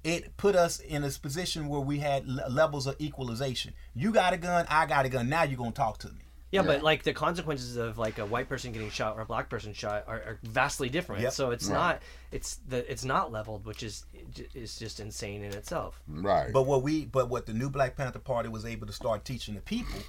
[0.03, 3.73] it put us in a position where we had le- levels of equalization.
[3.95, 5.29] You got a gun, I got a gun.
[5.29, 6.19] Now you're gonna talk to me.
[6.51, 9.49] Yeah, but like the consequences of like a white person getting shot or a black
[9.49, 11.23] person shot are, are vastly different.
[11.23, 11.31] Yep.
[11.33, 11.75] So it's Right.
[11.75, 14.05] not it's the it's not leveled, which is
[14.53, 15.99] is just insane in itself.
[16.07, 16.53] right.
[16.53, 19.55] But what we, but what the new Black Panther Party was able to start teaching
[19.55, 19.99] the people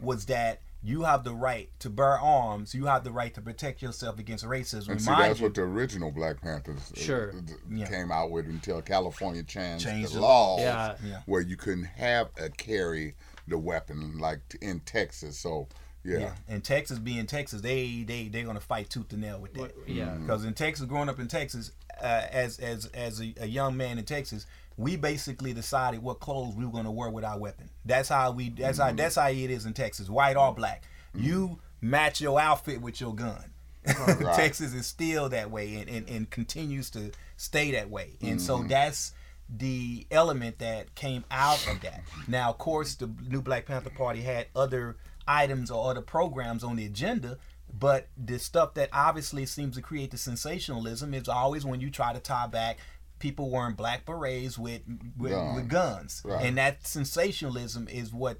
[0.00, 2.74] was that you have the right to bear arms.
[2.74, 4.88] You have the right to protect yourself against racism.
[4.88, 7.32] and see, that's you, what the original Black Panthers uh, Sure.
[7.36, 7.40] uh,
[7.70, 7.86] Yeah.
[7.86, 10.96] came out with until California changed, Changed the the- laws Yeah.
[11.04, 11.22] Yeah.
[11.26, 13.14] where you couldn't have a carry
[13.46, 15.38] the weapon like t- in Texas.
[15.38, 15.68] So
[16.04, 19.54] yeah, Yeah, and Texas being Texas, they they they're gonna fight tooth and nail with
[19.54, 19.72] that.
[19.86, 20.06] Yeah.
[20.06, 20.26] Mm-hmm.
[20.26, 21.70] Because in Texas, growing up in Texas,
[22.02, 26.54] uh, as as as a, a young man in Texas, we basically decided what clothes
[26.54, 27.68] we were gonna wear with our weapon.
[27.84, 28.50] That's how we.
[28.50, 28.88] That's Mm-hmm.
[28.88, 30.84] how that's how it is in Texas, white or black.
[31.14, 33.50] You match your outfit with your gun.
[33.84, 34.36] Right.
[34.36, 38.12] Texas is still that way and, and, and continues to stay that way.
[38.20, 38.38] And Mm-hmm.
[38.38, 39.12] so that's
[39.48, 42.02] the element that came out of that.
[42.28, 46.76] Now, of course, the new Black Panther Party had other items or other programs on
[46.76, 47.38] the agenda,
[47.76, 52.12] but the stuff that obviously seems to create the sensationalism is always when you try
[52.12, 52.78] to tie back
[53.22, 54.82] people wearing black berets with
[55.16, 55.56] with, Guns.
[55.56, 56.22] with guns.
[56.24, 56.44] Right.
[56.44, 58.36] And that sensationalism is what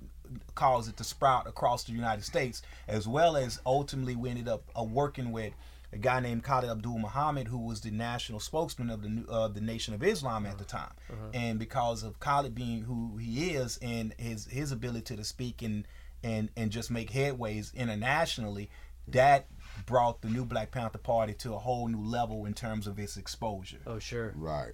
[0.54, 4.64] caused it to sprout across the United States, as well as ultimately we ended up
[4.78, 5.52] uh, working with
[5.92, 9.48] a guy named Khalid Abdul Muhammad, who was the national spokesman of the new- uh,
[9.48, 10.92] the Nation of Islam at the time.
[11.32, 15.86] And because of Khalid being who he is and his his ability to speak and
[16.24, 18.70] and and just make headways internationally,
[19.08, 19.46] that
[19.86, 23.16] brought the new Black Panther Party to a whole new level in terms of its
[23.16, 23.80] exposure.
[23.86, 24.32] Oh sure.
[24.36, 24.72] Right.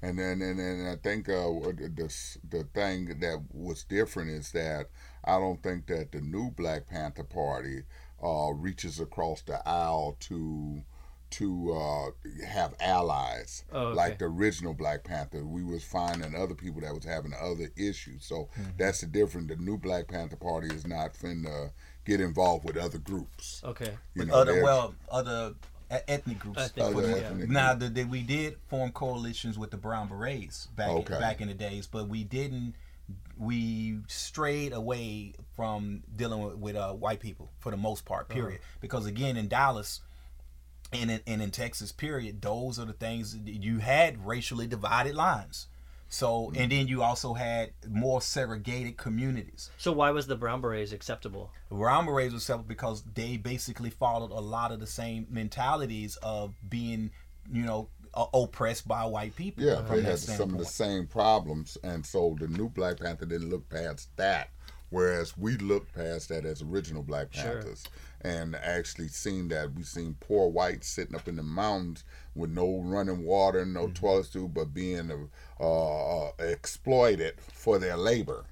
[0.00, 2.14] And then and, and I think uh, the
[2.48, 4.86] the thing that was different is that
[5.24, 7.82] I don't think that the new Black Panther Party
[8.22, 10.82] uh, reaches across the aisle to
[11.30, 13.96] to uh, have allies Oh, okay.
[13.96, 15.44] like the original Black Panther.
[15.44, 18.24] We was finding other people that was having other issues.
[18.24, 18.70] So Mm-hmm.
[18.78, 19.48] that's the difference.
[19.48, 21.70] The new Black Panther Party is not finna
[22.04, 23.60] get involved with other groups.
[23.64, 23.92] Okay.
[24.14, 25.54] You know, other well other
[25.90, 26.60] ethnic groups.
[26.60, 27.26] Ethnic Other groups, Now, yeah.
[27.28, 31.18] ethnic Now, the, the, we did form coalitions with the Brown Berets back Okay.
[31.18, 32.74] back in the days, but we didn't.
[33.38, 38.28] We strayed away from dealing with, with uh, white people for the most part.
[38.28, 38.60] Period.
[38.80, 40.00] Because again, in Dallas.
[40.92, 45.14] And in, and in Texas, period, those are the things that you had racially divided
[45.14, 45.66] lines.
[46.08, 49.70] So, and then you also had more segregated communities.
[49.76, 51.52] So why was the brown berets acceptable?
[51.70, 56.54] Brown Berets was acceptable because they basically followed a lot of the same mentalities of
[56.68, 57.10] being,
[57.52, 59.64] you know, uh, oppressed by white people.
[59.64, 62.98] Yeah, from they that had some of the same problems, and so the new Black
[62.98, 64.48] Panther didn't look past that,
[64.88, 67.62] whereas we looked past that as original Black Sure.
[68.20, 72.04] And actually seen that We've seen poor whites sitting up in the mountains
[72.34, 73.92] with no running water, no Mm-hmm.
[73.94, 75.10] toilets to, but being
[75.60, 78.44] uh, uh, exploited for their labor,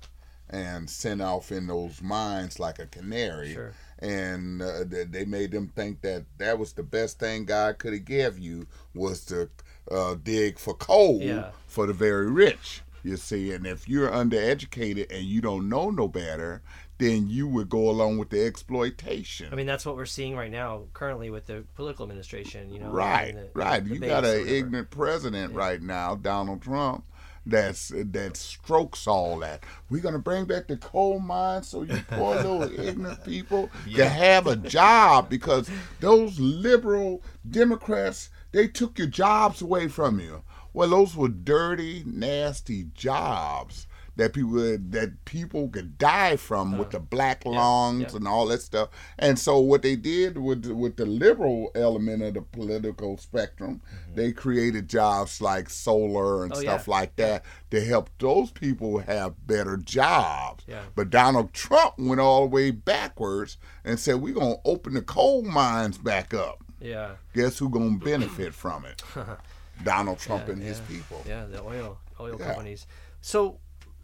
[0.48, 3.54] and sent off in those mines like a canary.
[3.54, 3.72] Sure.
[3.98, 7.92] And uh, they, they made them think that that was the best thing God could
[7.94, 9.48] have give you was to
[9.90, 11.50] uh, dig for coal Yeah.
[11.66, 12.82] for the very rich.
[13.02, 16.60] You see, and if you're undereducated and you don't know no better,
[16.98, 19.48] then you would go along with the exploitation.
[19.52, 22.70] I mean, that's what we're seeing right now, currently with the political administration.
[22.70, 23.84] You know, right, the- right.
[23.84, 27.04] the You got an ignorant president right now, Donald Trump.
[27.48, 29.62] That's that strokes all that.
[29.88, 34.48] We're gonna bring back the coal mines so you poor little ignorant people can have
[34.48, 35.70] a job because
[36.00, 40.42] those liberal Democrats they took your jobs away from you.
[40.72, 43.86] Well, those were dirty, nasty jobs
[44.16, 48.16] that people that people could die from with the black lungs Uh, yeah.
[48.16, 48.88] and all that stuff.
[49.18, 53.80] And so what they did with with the liberal element of the political spectrum,
[54.14, 56.58] they created jobs like solar and Mm-hmm.
[56.60, 56.94] Oh, stuff yeah.
[56.94, 60.64] like that to help those people have better jobs.
[60.66, 60.82] Yeah.
[60.94, 65.42] But Donald Trump went all the way backwards and said we're gonna open the coal
[65.42, 66.62] mines back up.
[66.80, 69.02] Yeah, Guess who gonna benefit from it?
[69.84, 71.22] Donald Trump Yeah, and his people.
[71.26, 72.46] yeah, the oil oil Yeah.
[72.46, 72.86] companies.
[73.20, 73.58] So,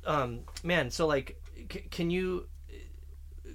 [0.06, 1.40] um, man, so like,
[1.72, 2.46] c- can you?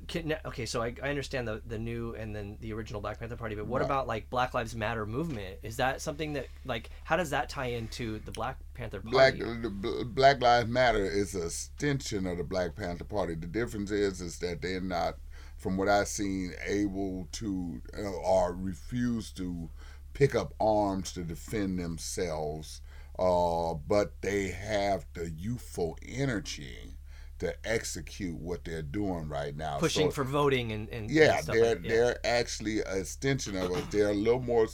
[0.07, 3.35] Can, okay, so I, I understand the the new and then the original Black Panther
[3.35, 3.85] Party, but what Right.
[3.85, 5.59] about like Black Lives Matter movement?
[5.63, 9.61] Is that something that like how does that tie into the Black Panther Black Party?
[9.61, 13.35] the Black Lives Matter is a extension of the Black Panther Party.
[13.35, 15.17] The difference is is that they're not,
[15.57, 19.69] from what I've seen, able to uh, or refuse to
[20.13, 22.81] pick up arms to defend themselves.
[23.19, 26.93] Uh, but they have the youthful energy
[27.39, 29.77] to execute what they're doing right now.
[29.79, 31.89] pushing So- for voting and, and yeah, and they're like, yeah.
[31.89, 33.83] they're actually an extension of us.
[33.91, 34.67] They're a little more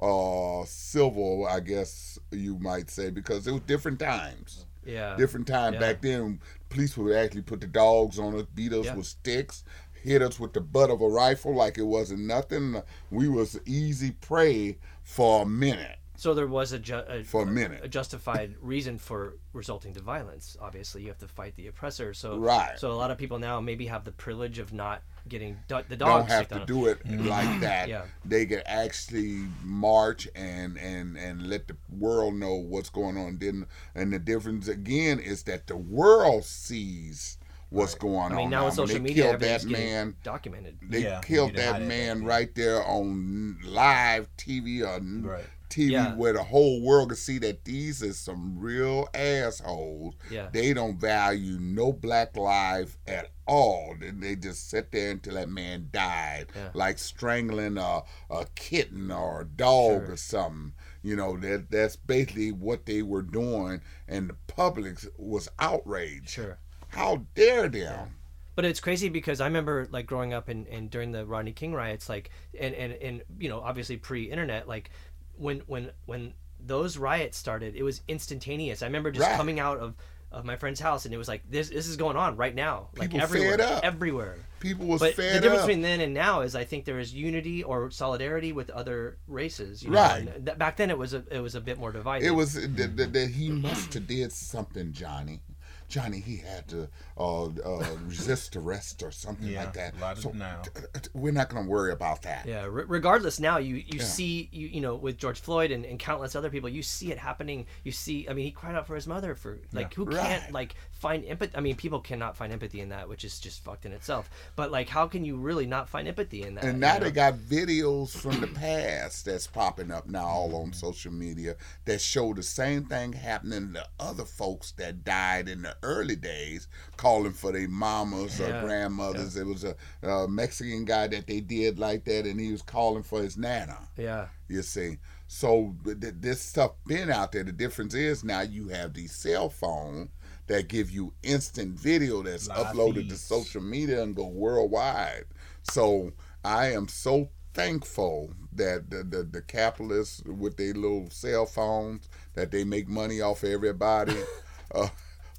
[0.00, 4.66] uh, civil, I guess you might say, because it was different times.
[4.84, 5.80] yeah Different time yeah.
[5.80, 6.40] back then.
[6.68, 8.94] Police would actually put the dogs on us, beat us Yeah.
[8.94, 9.64] with sticks,
[10.02, 12.82] hit us with the butt of a rifle like it wasn't nothing.
[13.10, 15.96] We was easy prey for a minute.
[16.16, 17.80] So there was a, ju- a For a minute.
[17.84, 20.56] a justified reason for resulting to violence.
[20.60, 22.14] Obviously, you have to fight the oppressor.
[22.14, 22.78] So Right.
[22.78, 25.96] So a lot of people now maybe have the privilege of not getting do- the
[25.96, 26.32] don't dogs.
[26.32, 27.88] have kicked to on do it like that.
[27.88, 28.02] Yeah.
[28.24, 33.38] They can actually march and and and let the world know what's going on.
[33.38, 37.38] Then and the difference again is that the world sees
[37.70, 38.32] what's going on.
[38.32, 38.50] I mean, on.
[38.50, 40.14] now with social they media, killed that man.
[40.22, 40.78] documented.
[40.82, 45.44] They Yeah, killed that man back right there on live TV or Right.
[45.68, 46.14] TV Yeah.
[46.14, 50.14] where the whole world could see that these are some real assholes.
[50.30, 50.48] Yeah.
[50.52, 53.94] They don't value no black life at all.
[53.98, 56.70] They, they just sit there until that man died, Yeah.
[56.74, 60.12] like strangling a, a kitten or a dog Sure.
[60.12, 60.72] or something.
[61.02, 66.30] You know, that that's basically what they were doing, and the public was outraged.
[66.30, 66.58] Sure.
[66.88, 68.16] How dare them?
[68.56, 71.74] But it's crazy because I remember like growing up and, and during the Rodney King
[71.74, 74.90] riots, like and, and, and you know, obviously pre internet, like
[75.38, 78.82] when when when those riots started, it was instantaneous.
[78.82, 79.36] I remember just Right.
[79.36, 79.94] coming out of
[80.32, 82.88] of my friend's house, and it was like this this is going on right now,
[82.96, 83.84] like People everywhere, fed up.
[83.84, 84.36] everywhere.
[84.58, 85.66] People was But fed the difference up.
[85.68, 89.82] between then and now is I think there is unity or solidarity with other races.
[89.84, 90.00] You know?
[90.00, 90.44] Right.
[90.44, 92.26] Th- back then it was a it was a bit more divided.
[92.26, 95.40] It was that he must have did something, Johnny.
[95.88, 99.94] Johnny, he had to uh, uh, resist arrest or something Yeah, like that.
[99.96, 100.62] a lot of so denial.
[100.62, 100.70] t-
[101.00, 102.46] t- we're not going to worry about that.
[102.46, 102.64] Yeah.
[102.68, 106.34] Re- regardless, now you you see you you know with George Floyd and, and countless
[106.34, 107.66] other people, you see it happening.
[107.84, 110.16] You see, I mean, he cried out for his mother for like who Right.
[110.26, 111.52] can't like find empathy.
[111.56, 114.30] I mean, people cannot find empathy in that, which is just fucked in itself.
[114.56, 116.64] But like, how can you really not find empathy in that?
[116.64, 117.04] And you now know?
[117.04, 122.00] they got videos from the past that's popping up now all on social media that
[122.00, 127.32] show the same thing happening to other folks that died in the early days, calling
[127.32, 129.34] for their mamas Yeah, or grandmothers.
[129.34, 133.02] There was a, a Mexican guy that they did like that, and he was calling
[133.02, 133.78] for his nana.
[133.96, 134.28] yeah.
[134.48, 137.42] You see, so th- th- this stuff been out there.
[137.42, 140.10] The difference is now you have these cell phones
[140.46, 145.24] that give you instant video that's Live uploaded to social media and go worldwide.
[145.62, 146.12] So
[146.44, 152.50] I am so thankful that the, the, the capitalists with their little cell phones that
[152.50, 154.16] they make money off everybody
[154.74, 154.88] uh,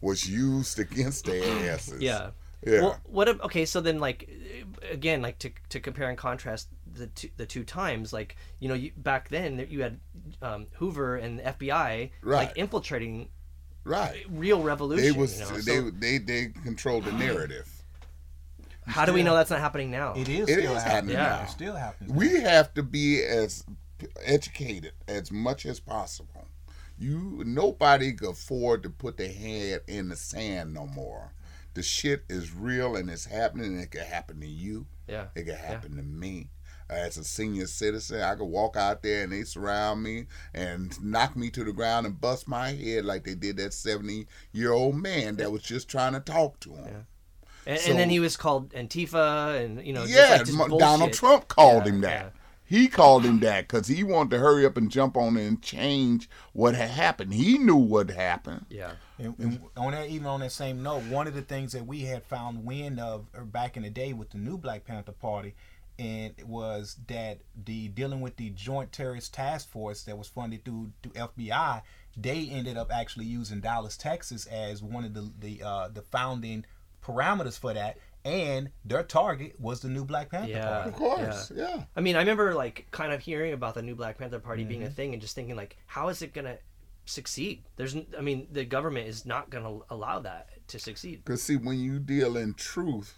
[0.01, 2.01] was used against their asses.
[2.01, 2.31] Yeah.
[2.65, 2.81] Yeah.
[2.81, 3.29] Well, what?
[3.41, 4.27] Okay, so then like,
[4.91, 8.73] again, like to to compare and contrast the two, the two times, like you know,
[8.73, 9.99] you, back then you had
[10.41, 12.47] um, Hoover and the FBI Right.
[12.47, 13.29] like infiltrating
[13.87, 14.25] right.
[14.29, 15.05] real revolution.
[15.05, 15.51] They was you know?
[15.51, 17.69] they, so they they control the narrative.
[18.85, 20.13] how do we know that's not happening now?
[20.15, 21.15] It is It still is happening.
[21.15, 21.37] happening now.
[21.37, 21.43] now.
[21.43, 22.15] It's still happening.
[22.15, 23.63] we have to be as
[24.23, 26.47] educated as much as possible.
[26.99, 31.33] You nobody can afford to put their head in the sand no more.
[31.75, 33.73] The shit is real and it's happening.
[33.73, 34.87] And it could happen to you.
[35.07, 35.25] Yeah.
[35.35, 36.49] It could happen to me.
[36.89, 41.35] As a senior citizen, I could walk out there and they surround me and knock
[41.35, 44.95] me to the ground and bust my head like they did that seventy year old
[44.95, 47.05] man that was just trying to talk to him.
[47.65, 51.11] And, So- and then he was called Antifa, and you know, just like just Donald
[51.11, 52.09] Trump called Yeah, him that.
[52.25, 52.29] yeah.
[52.69, 55.61] He called him that because he wanted to hurry up and jump on it and
[55.61, 57.33] change what had happened.
[57.33, 58.65] He knew what happened.
[58.69, 58.91] Yeah.
[59.17, 62.01] And, and on that, even on that same note, one of the things that we
[62.01, 65.55] had found wind of er, back in the day with the new Black Panther Party,
[65.99, 70.63] and it was that the dealing with the Joint Terrorist Task Force that was funded
[70.65, 71.81] through through FBI,
[72.15, 76.65] they ended up actually using Dallas, Texas, as one of the the uh, the founding
[77.03, 80.69] parameters for that, and their target was the new Black Panther Yeah.
[80.69, 80.89] Party.
[80.89, 81.83] Of course, yeah.
[81.95, 84.81] I mean, I remember like kind of hearing about the new Black Panther Party being
[84.81, 84.89] Mm-hmm.
[84.89, 86.57] a thing and just thinking like, how is it gonna
[87.05, 87.63] succeed?
[87.77, 91.23] There's, I mean, the government is not gonna allow that to succeed.
[91.23, 93.17] Because see, when you deal in truth,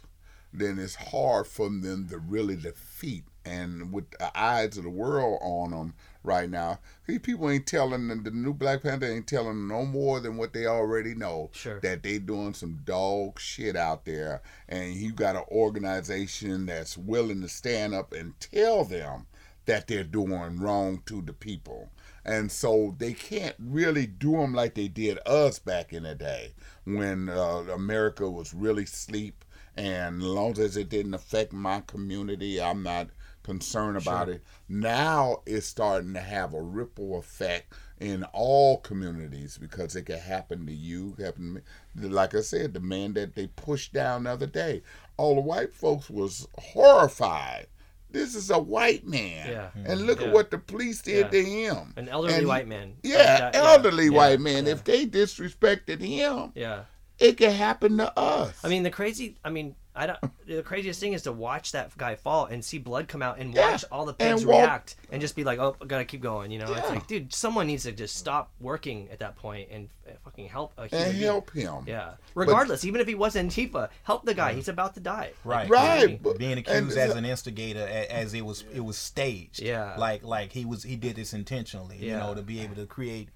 [0.52, 3.24] then it's hard for them to really defeat.
[3.44, 8.08] And with the eyes of the world on them right now, these people ain't telling
[8.08, 11.48] the, the new Black Panther ain't telling no more than what they already know.
[11.52, 11.80] Sure.
[11.80, 17.40] That they doing some dog shit out there, and you got an organization that's willing
[17.40, 19.26] to stand up and tell them
[19.64, 21.90] that they're doing wrong to the people.
[22.24, 26.52] And so they can't really do them like they did us back in the day
[26.84, 29.44] when uh, America was really asleep.
[29.80, 33.08] And as long as it didn't affect my community, I'm not
[33.42, 34.42] concerned about it.
[34.68, 40.66] Now it's starting to have a ripple effect in all communities because it could happen
[40.66, 41.62] to you, happen
[41.94, 42.08] to me.
[42.08, 44.82] Like I said, the man that they pushed down the other day,
[45.16, 47.66] all the white folks was horrified.
[48.10, 49.48] This is a white man.
[49.48, 49.70] Yeah.
[49.76, 50.06] And mm-hmm.
[50.06, 50.26] look Yeah.
[50.26, 51.28] at what the police did Yeah.
[51.28, 51.94] to him.
[51.96, 52.96] An elderly And- white man.
[53.02, 54.66] Yeah, elderly white man.
[54.66, 56.84] If they disrespected him, Yeah.
[57.20, 58.54] It could happen to us.
[58.64, 59.36] I mean, the crazy.
[59.44, 60.18] I mean, I don't.
[60.46, 63.54] The craziest thing is to watch that guy fall and see blood come out and
[63.54, 66.20] Yeah, watch all the and walk- react and just be like, "Oh, I gotta keep
[66.22, 66.94] going." You know, it's Yeah.
[66.94, 70.72] like, dude, someone needs to just stop working at that point and uh, fucking help
[70.78, 71.24] a human and being.
[71.24, 71.84] help him.
[71.86, 72.12] Yeah.
[72.34, 74.54] Regardless, even if he was Antifa, help the guy.
[74.54, 75.32] He's about to die.
[75.44, 75.68] Right.
[75.68, 76.22] Right.
[76.22, 79.94] but- being and- accused as an instigator as it was it was staged Yeah.
[79.98, 82.06] like like he was he did this intentionally Yeah.
[82.12, 83.28] you know to be able to create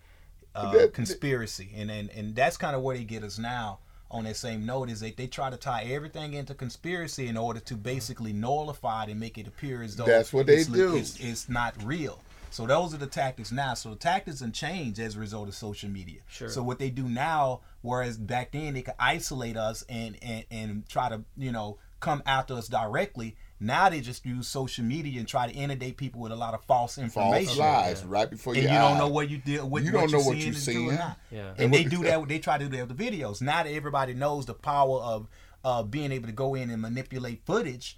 [0.55, 1.71] uh, That- conspiracy.
[1.77, 3.79] And, and and that's kind of where they get us now
[4.11, 7.59] on that same note is that they try to tie everything into conspiracy in order
[7.61, 10.95] to basically nullify it and make it appear as though That's what they it's, do.
[10.97, 12.21] it's, it's not real.
[12.51, 13.75] So those are the tactics now.
[13.75, 16.21] So the tactics and change as a result of social media.
[16.29, 16.49] Sure.
[16.49, 20.89] so what they do now whereas back then they could isolate us and and, and
[20.89, 25.29] try to you know come after us directly now they just use social media and
[25.29, 28.63] try to inundate people with a lot of false information false lies right before and
[28.63, 28.99] your you don't eyes.
[28.99, 30.95] know what you did what You what don't know you're what seeing you're or seeing.
[30.97, 31.19] not.
[31.31, 31.55] Yeah.
[31.59, 34.15] and they do that they try to do that with the videos now that everybody
[34.15, 35.29] knows the power of
[35.65, 37.97] uh, being able to go in and manipulate footage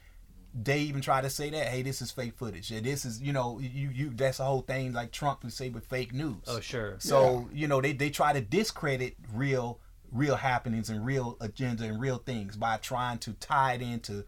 [0.59, 3.33] they even try to say that hey this is fake footage and this is you
[3.33, 6.61] know you you that's the whole thing like trump would say with fake news Oh,
[6.61, 6.95] sure.
[6.99, 9.81] so you know they, they try to discredit real
[10.13, 14.25] real happenings and real agenda and real things by trying to tie it into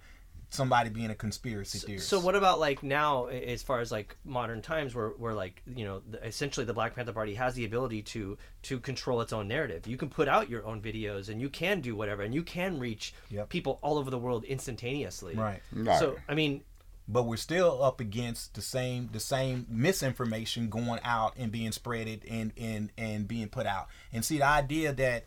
[0.50, 2.08] somebody being a conspiracy theorist.
[2.08, 5.84] So what about like now, as far as like modern times, where where like you
[5.84, 9.48] know the, essentially the Black Panther Party has the ability to to control its own
[9.48, 9.86] narrative.
[9.86, 12.78] You can put out your own videos, and you can do whatever, and you can
[12.78, 13.48] reach Yep.
[13.50, 15.34] people all over the world instantaneously.
[15.34, 15.60] Right.
[15.72, 15.98] Right.
[15.98, 16.62] So I mean,
[17.06, 22.22] but we're still up against the same the same misinformation going out and being spreaded
[22.30, 25.24] and and and being put out and see the idea that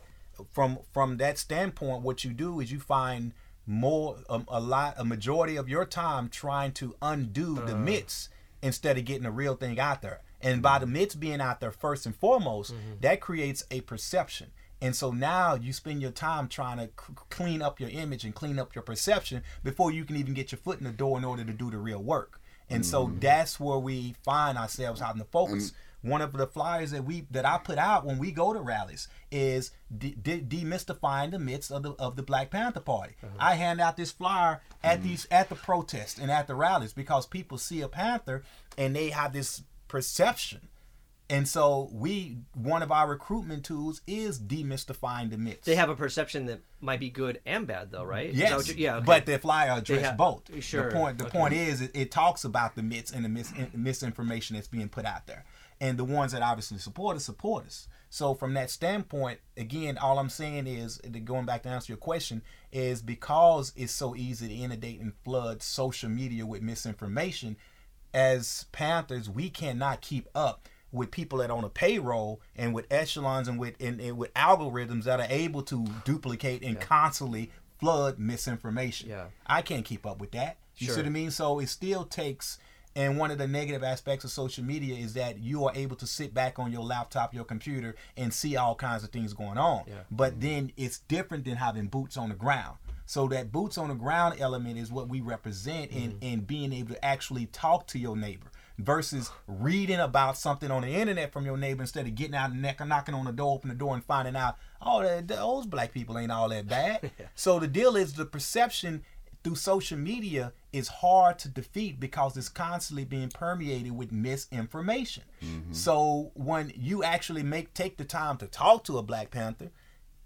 [0.52, 3.32] from from that standpoint what you do is you find
[3.66, 7.78] more um, a lot a majority of your time trying to undo the uh.
[7.78, 8.28] myths
[8.62, 11.70] instead of getting the real thing out there and by the myths being out there
[11.70, 12.94] first and foremost mm-hmm.
[13.00, 14.48] that creates a perception
[14.82, 18.34] and so now you spend your time trying to c- clean up your image and
[18.34, 21.24] clean up your perception before you can even get your foot in the door in
[21.24, 22.40] order to do the real work.
[22.68, 23.20] And so mm.
[23.20, 25.72] that's where we find ourselves having to focus.
[26.02, 29.08] One of the flyers that we that I put out when we go to rallies
[29.30, 33.14] is de- de- demystifying the myths of the of the Black Panther Party.
[33.22, 33.34] Uh-huh.
[33.38, 35.08] I hand out this flyer at mm-hmm.
[35.08, 38.42] these at the protests and at the rallies because people see a panther
[38.76, 40.68] and they have this perception
[41.32, 45.64] and so we one of our recruitment tools is demystifying the myths.
[45.64, 48.34] they have a perception that might be good and bad, though, right?
[48.34, 48.96] Yes, you- yeah.
[48.96, 49.04] okay.
[49.06, 50.42] but the flyer address have- both.
[50.62, 51.38] sure, The point the okay.
[51.38, 55.06] point is it, it talks about the myths and the mis, misinformation that's being put
[55.06, 55.44] out there,
[55.82, 57.88] and the ones that obviously support us support us.
[58.08, 62.42] So from that standpoint, again, all I'm saying is going back to answer your question
[62.70, 67.56] is because it's so easy to inundate and flood social media with misinformation.
[68.14, 73.48] As Panthers, we cannot keep up with people that on a payroll and with echelons
[73.48, 79.08] and with and, and with algorithms that are able to duplicate and constantly flood misinformation.
[79.08, 79.26] Yeah.
[79.46, 80.58] I can't keep up with that.
[80.76, 81.30] You see what I mean?
[81.32, 82.58] So it still takes
[82.94, 86.06] and one of the negative aspects of social media is that you are able to
[86.06, 89.84] sit back on your laptop, your computer, and see all kinds of things going on.
[89.86, 89.94] Yeah.
[90.10, 90.40] But mm-hmm.
[90.40, 92.76] then it's different than having boots on the ground.
[93.06, 96.22] So that boots on the ground element is what we represent in, mm-hmm.
[96.22, 98.46] in being able to actually talk to your neighbor
[98.78, 102.62] versus reading about something on the internet from your neighbor instead of getting out and
[102.62, 105.66] neck knocking on the door, open the door and finding out, oh, th- th- those
[105.66, 107.10] black people ain't all that bad.
[107.34, 109.02] So the deal is the perception
[109.42, 115.24] through social media is hard to defeat because it's constantly being permeated with misinformation.
[115.42, 115.72] Mm-hmm.
[115.72, 119.70] So when you actually make take the time to talk to a Black Panther,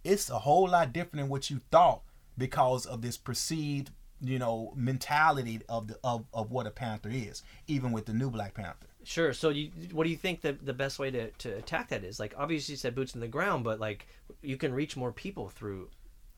[0.05, 2.03] it's a whole lot different than what you thought
[2.39, 3.91] because of this perceived,
[4.21, 8.31] you know, mentality of the of, of what a Panther is, even with the new
[8.31, 8.87] Black Panther.
[9.03, 9.33] Sure.
[9.33, 12.19] So, you, what do you think the the best way to, to attack that is?
[12.21, 14.07] Like, obviously, you said boots in the ground, but like,
[14.43, 15.89] you can reach more people through.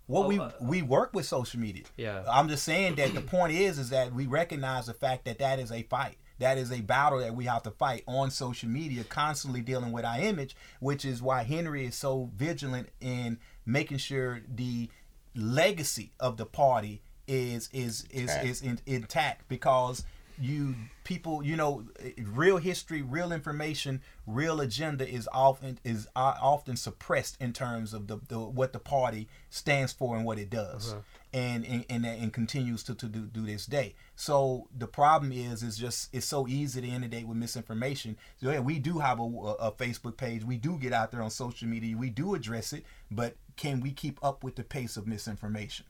[0.08, 1.84] Well, Oh, we uh, we work with social media.
[1.96, 2.24] Yeah.
[2.28, 5.58] I'm just saying that the point is is that we recognize the fact that that
[5.60, 6.16] is a fight.
[6.38, 10.04] That is a battle that we have to fight on social media, constantly dealing with
[10.04, 14.88] our image, which is why Henry is so vigilant in making sure the
[15.34, 18.46] legacy of the party is is is Intact.
[18.46, 20.04] is in, intact because
[20.40, 20.74] you
[21.04, 21.84] people you know
[22.18, 28.06] real history real information real agenda is often is uh, often suppressed in terms of
[28.06, 30.94] the, the what the party stands for and what it does.
[31.30, 33.94] And, and and and continues to, to do, do this day.
[34.16, 38.16] So the problem is is just it's so easy to inundate with misinformation.
[38.40, 40.44] So yeah we do have a, a facebook page.
[40.44, 41.96] We do get out there on social media.
[41.96, 42.84] We do address it.
[43.10, 45.84] But can we keep up with the pace of misinformation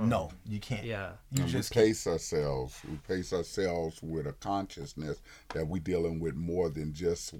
[0.00, 1.12] no you can't Yeah.
[1.30, 2.80] you And just we pace ourselves.
[2.88, 5.20] We pace ourselves with a consciousness
[5.54, 7.34] that we're dealing with more than just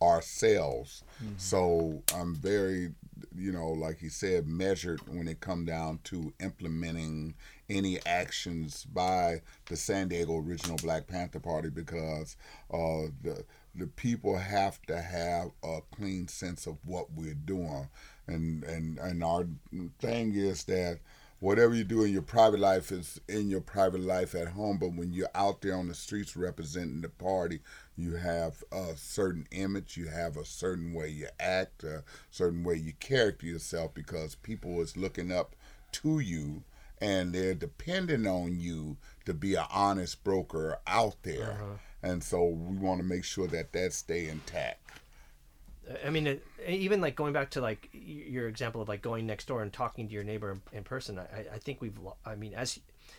[0.00, 1.04] ourselves.
[1.36, 2.92] So I'm very,
[3.36, 7.34] you know, like he said, measured when it come down to implementing
[7.70, 12.36] any actions by the San Diego Original Black Panther Party because
[12.72, 17.88] uh, the the people have to have a clean sense of what we're doing,
[18.26, 19.46] and and and our
[20.00, 20.98] thing is that
[21.42, 24.94] whatever you do in your private life is in your private life at home but
[24.94, 27.58] when you're out there on the streets representing the party
[27.96, 32.76] you have a certain image you have a certain way you act a certain way
[32.76, 35.56] you character yourself because people is looking up
[35.90, 36.62] to you
[37.00, 41.58] and they're depending on you to be an honest broker out there.
[41.60, 41.74] Uh-huh.
[42.00, 45.01] And so we want to make sure that that stay intact
[46.04, 49.46] I mean, it, even like going back to like your example of like going next
[49.46, 51.18] door and talking to your neighbor in, in person.
[51.18, 52.78] I, I think we've, I mean, as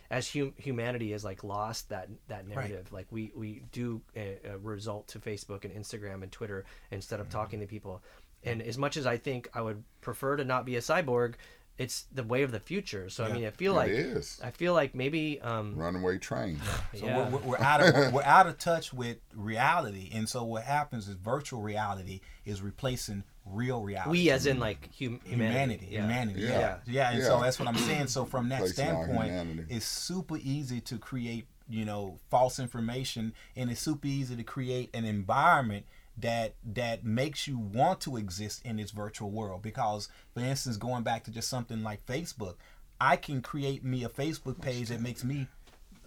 [0.10, 2.92] as hum, humanity has like lost that that narrative.
[2.92, 7.30] Like we we do uh uh result to Facebook and Instagram and Twitter instead of
[7.30, 8.02] talking to people.
[8.46, 11.36] And as much as I think I would prefer to not be a cyborg,
[11.78, 13.10] it's the way of the future.
[13.10, 14.40] So I mean, I feel It like is.
[14.44, 16.60] I feel like maybe um, Runaway train.
[16.96, 17.18] So yeah.
[17.30, 20.64] we're, we're, we're out of we're, we're out of touch with reality, and so what
[20.64, 24.12] happens is virtual reality is replacing real reality.
[24.12, 25.88] we as in like hum- humanity.
[25.88, 26.02] humanity, yeah.
[26.02, 26.60] humanity, Yeah.
[26.60, 28.08] yeah, yeah, and so that's what I'm saying.
[28.08, 33.72] So from that Replacing standpoint, it's super easy to create, you know, false information, and
[33.72, 35.86] it's super easy to create an environment
[36.18, 39.62] that that makes you want to exist in this virtual world.
[39.62, 42.56] Because, for instance, going back to just something like Facebook,
[43.02, 45.48] I can create me a Facebook page that makes me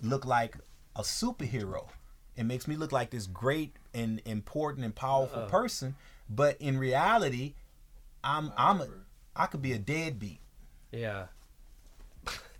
[0.03, 0.57] look like
[0.95, 1.89] a superhero.
[2.37, 5.49] It makes me look like this great and important and powerful Uh-uh.
[5.49, 5.97] person,
[6.29, 7.55] but in reality,
[8.23, 8.89] I'm I'm a
[9.35, 10.41] I could be a deadbeat.
[10.93, 11.27] Yeah.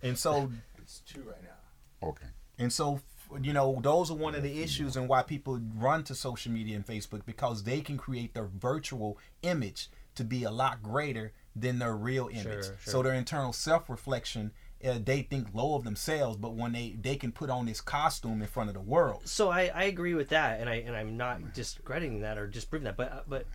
[0.03, 2.07] And so It's two right now.
[2.09, 2.27] Okay.
[2.59, 2.99] and so
[3.41, 6.75] you know those are one of the issues and why people run to social media
[6.75, 11.79] and Facebook because they can create their virtual image to be a lot greater than
[11.79, 12.65] their real image.
[12.65, 14.51] Sure, So their internal self-reflection
[14.85, 18.41] uh, they think low of themselves, but when they they can put on this costume
[18.41, 21.17] in front of the world, So I, I agree with that, and I and I'm
[21.17, 23.45] not discrediting that or disproving that, but but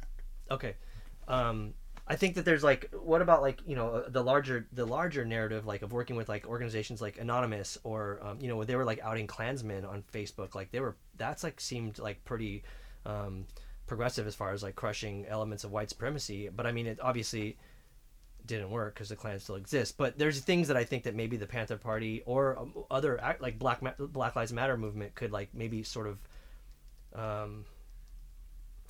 [0.50, 0.74] okay,
[1.28, 1.74] um,
[2.06, 5.66] I think that there's like what about like you know the larger the larger narrative
[5.66, 8.84] like of working with like organizations like Anonymous or um, you know where they were
[8.84, 12.64] like outing Klansmen on Facebook, like they were that's like seemed like pretty
[13.06, 13.46] um,
[13.86, 17.56] progressive as far as like crushing elements of white supremacy, but I mean it obviously
[18.46, 19.94] didn't work because the Klan still exists.
[19.96, 23.58] But there's things that I think that maybe the Panther Party or um, other like
[23.58, 26.18] Black Black Lives Matter movement could like maybe sort of,
[27.14, 27.64] um,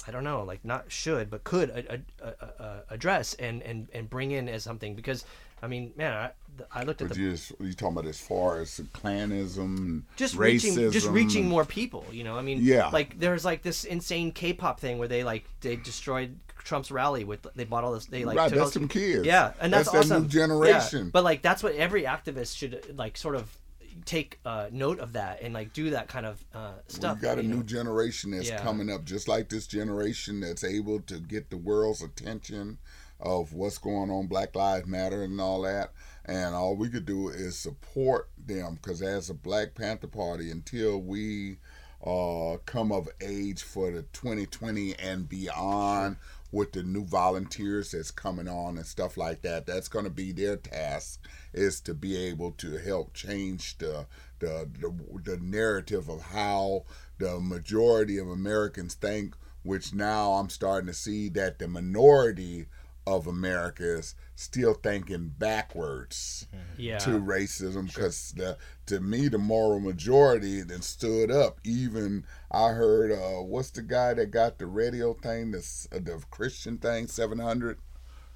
[0.07, 2.29] I don't know, like not should but could a- a-
[2.65, 5.25] a- address and and and bring in as something because
[5.65, 8.19] I mean, man, I, I looked at But the you just you talking about as
[8.19, 10.39] far as clanism, just racism,
[10.77, 12.89] reaching just reaching more people you know i mean Yeah.
[12.89, 17.47] like there's like this insane k-pop thing where they like they destroyed trump's rally with
[17.57, 19.25] they bought all this they like Right, took that's this- some kids.
[19.27, 21.05] yeah and that's, That's that awesome new generation.
[21.07, 23.57] Yeah, but like that's what every activist should like sort of
[24.05, 27.39] take uh, note of that and like do that kind of uh, stuff We got
[27.39, 27.57] a know?
[27.57, 28.61] new generation that's Yeah.
[28.63, 32.79] coming up, just like this generation that's able to get the world's attention
[33.21, 35.93] of what's going on, Black Lives Matter and all that.
[36.25, 41.01] And all we could do is support them because as a Black Panther Party, until
[41.01, 41.59] we
[42.05, 46.17] uh, come of age for the 2020 and beyond
[46.53, 50.33] with the new volunteers that's coming on and stuff like that, that's going to be
[50.33, 51.19] their task
[51.55, 54.07] is to be able to help change the
[54.39, 54.93] the, the
[55.25, 56.85] the narrative of how
[57.19, 62.67] the majority of Americans think, which now I'm starting to see that the minority
[63.07, 66.47] of America is still thinking backwards
[66.77, 66.99] yeah.
[66.99, 71.59] to racism because the to me the moral majority that stood up.
[71.65, 76.23] Even i heard uh what's the guy that got the radio thing this uh, the
[76.31, 77.79] christian thing 700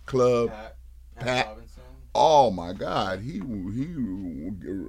[0.07, 0.51] club?
[0.51, 0.77] Pat,
[1.17, 1.76] Pat- Robinson.
[2.19, 3.33] Oh my god he
[3.75, 3.89] he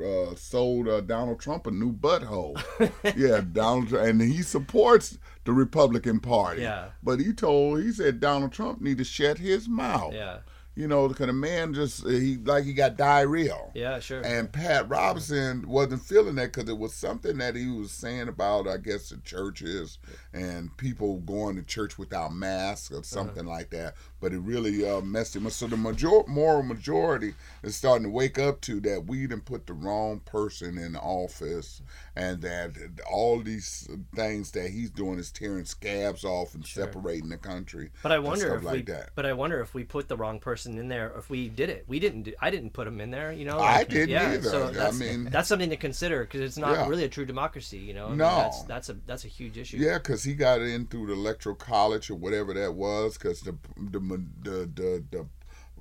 [0.06, 2.56] uh, sold uh, donald trump a new butthole.
[3.18, 6.62] Yeah donald and he supports the republican party.
[6.62, 6.90] Yeah.
[7.04, 10.14] but he told he said donald trump need to shut his mouth.
[10.14, 10.38] Yeah
[10.78, 13.58] you know, because the man just he like he got diarrhea.
[13.74, 17.90] yeah sure And Pat Robinson wasn't feeling that because it was something that he was
[17.90, 19.98] saying about, I guess, the churches
[20.34, 23.96] and people going to church without masks or something like that.
[24.20, 25.54] But it really uh, messed him up.
[25.54, 29.66] So the major- moral majority is starting to wake up to that we didn't put
[29.66, 31.82] the wrong person in office
[32.16, 32.72] and that
[33.10, 37.90] all these things that he's doing is tearing scabs off and separating the country.
[38.04, 39.10] But I wonder if like we, that.
[39.16, 41.14] but I wonder if we put the wrong person in there.
[41.18, 42.24] If we did it, we didn't.
[42.24, 43.32] Do, I didn't put him in there.
[43.32, 44.50] You know, I didn't yeah, either.
[44.50, 46.88] So I that's, mean- that's something to consider because it's not Yeah.
[46.90, 47.78] really a true democracy.
[47.78, 48.36] You know, I mean, No.
[48.36, 49.78] that's that's a that's a huge issue.
[49.78, 53.18] Yeah, because he got in through the electoral college or whatever that was.
[53.18, 54.00] Because the the,
[54.44, 55.26] the the the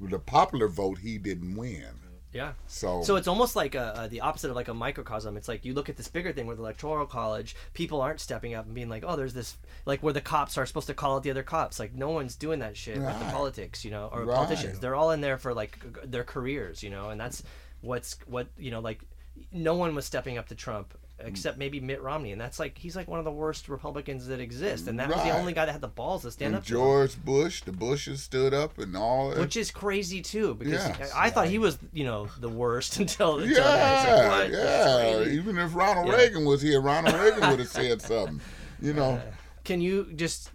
[0.01, 1.89] the popular vote he didn't win.
[2.37, 2.53] Yeah.
[2.67, 5.37] So So it's almost like a, uh the opposite of like a microcosm.
[5.37, 8.55] It's like you look at this bigger thing with the electoral college, people aren't stepping
[8.55, 9.57] up and being like, oh, there's this
[9.87, 11.79] like where the cops are supposed to call out the other cops.
[11.81, 14.37] Like no one's doing that shit with the politics, you know, or Right.
[14.37, 14.79] politicians.
[14.79, 17.43] They're all in there for like their careers, you know, and that's
[17.81, 19.01] what's what you know like
[19.53, 22.95] no one was stepping up to Trump except maybe Mitt Romney, and that's like he's
[22.95, 25.73] like one of the worst Republicans that exist, and that was the only guy that
[25.73, 26.65] had the balls to stand and up.
[26.65, 29.39] George Bush, the Bushes stood up and all that.
[29.39, 31.13] Which is crazy too, because Yes.
[31.13, 34.53] I, I thought he was, you know, the worst until, until yeah, like?
[34.53, 35.23] Yeah.
[35.33, 36.17] Even if Ronald Yeah.
[36.17, 38.41] Reagan was here, Ronald Reagan would have said something.
[38.81, 39.21] You know, uh,
[39.65, 40.51] Can you just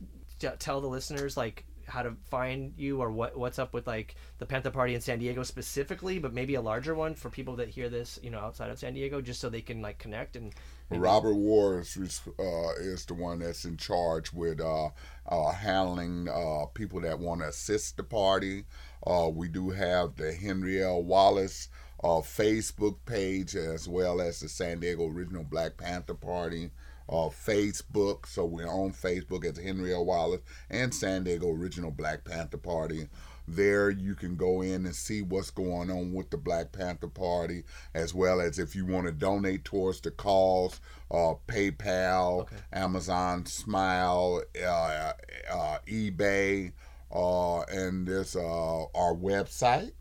[0.60, 4.46] tell the listeners like how to find you or what what's up with like the
[4.46, 7.90] Panther Party in San Diego specifically, but maybe a larger one for people that hear
[7.90, 10.54] this, you know, outside of San Diego, just so they can like connect and
[10.90, 14.90] maybe- Robert Ward is, uh, is the one that's in charge with uh,
[15.28, 18.64] uh, handling uh, people that want to assist the party.
[19.06, 21.04] Uh, we do have the Henry L.
[21.04, 21.68] Wallace
[22.04, 26.72] uh, Facebook page as well as the San Diego Original Black Panther Party
[27.12, 28.26] uh, Facebook.
[28.26, 30.06] So we're on Facebook as Henry L.
[30.06, 33.08] Wallace and San Diego Original Black Panther Party.
[33.48, 37.64] There you can go in and see what's going on with the Black Panther Party,
[37.94, 44.44] as well as if you want to donate towards the cause, uh, PayPal, Amazon Smile,
[44.64, 45.14] uh,
[45.52, 46.72] uh, eBay,
[47.14, 49.92] uh, and there's uh, our website.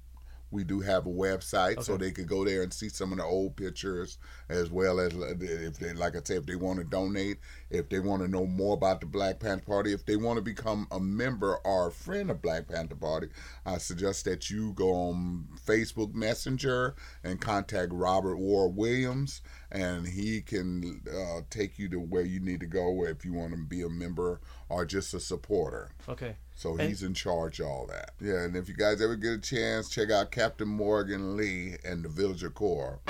[0.51, 3.25] We do have a website, so they could go there and see some of the
[3.25, 6.85] old pictures, as well as uh, if they, like I said, if they want to
[6.85, 7.39] donate,
[7.71, 10.43] if they want to know more about the Black Panther Party, if they want to
[10.43, 13.29] become a member or a friend of Black Panther Party,
[13.65, 20.41] I suggest that you go on Facebook Messenger and contact Robert Ward Williams, and he
[20.41, 23.83] can uh, take you to where you need to go if you want to be
[23.83, 25.91] a member or just a supporter.
[26.09, 26.37] Okay.
[26.61, 28.11] So And- he's in charge of all that.
[28.21, 32.05] Yeah, and if you guys ever get a chance, check out Captain Morgan Lee and
[32.05, 33.01] the Villager Corps.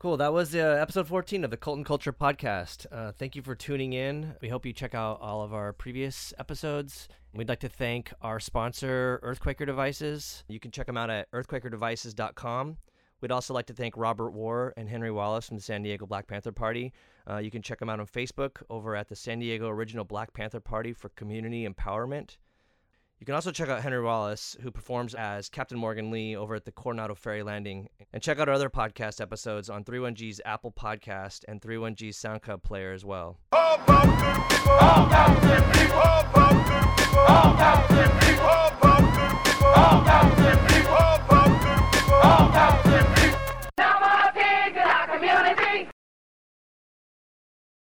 [0.00, 0.18] Cool.
[0.18, 2.84] That was uh, episode 14 of the Cult and Culture podcast.
[2.92, 4.34] Uh, thank you for tuning in.
[4.42, 7.08] We hope you check out all of our previous episodes.
[7.32, 10.44] We'd like to thank our sponsor, Earthquaker Devices.
[10.46, 12.76] You can check them out at earthquakerdevices.com.
[13.20, 16.26] We'd also like to thank Robert War and Henry Wallace from the San Diego Black
[16.26, 16.92] Panther Party.
[17.28, 20.32] Uh, you can check them out on Facebook over at the San Diego Original Black
[20.32, 22.36] Panther Party for community empowerment.
[23.18, 26.64] You can also check out Henry Wallace, who performs as Captain Morgan Lee over at
[26.64, 27.88] the Coronado Ferry Landing.
[28.12, 32.92] And check out our other podcast episodes on 31G's Apple Podcast and 31G's SoundCloud player
[32.92, 33.40] as well.
[33.50, 33.94] All people.
[33.94, 34.72] All people.
[34.72, 35.06] All
[35.72, 35.98] people.
[37.18, 38.67] All.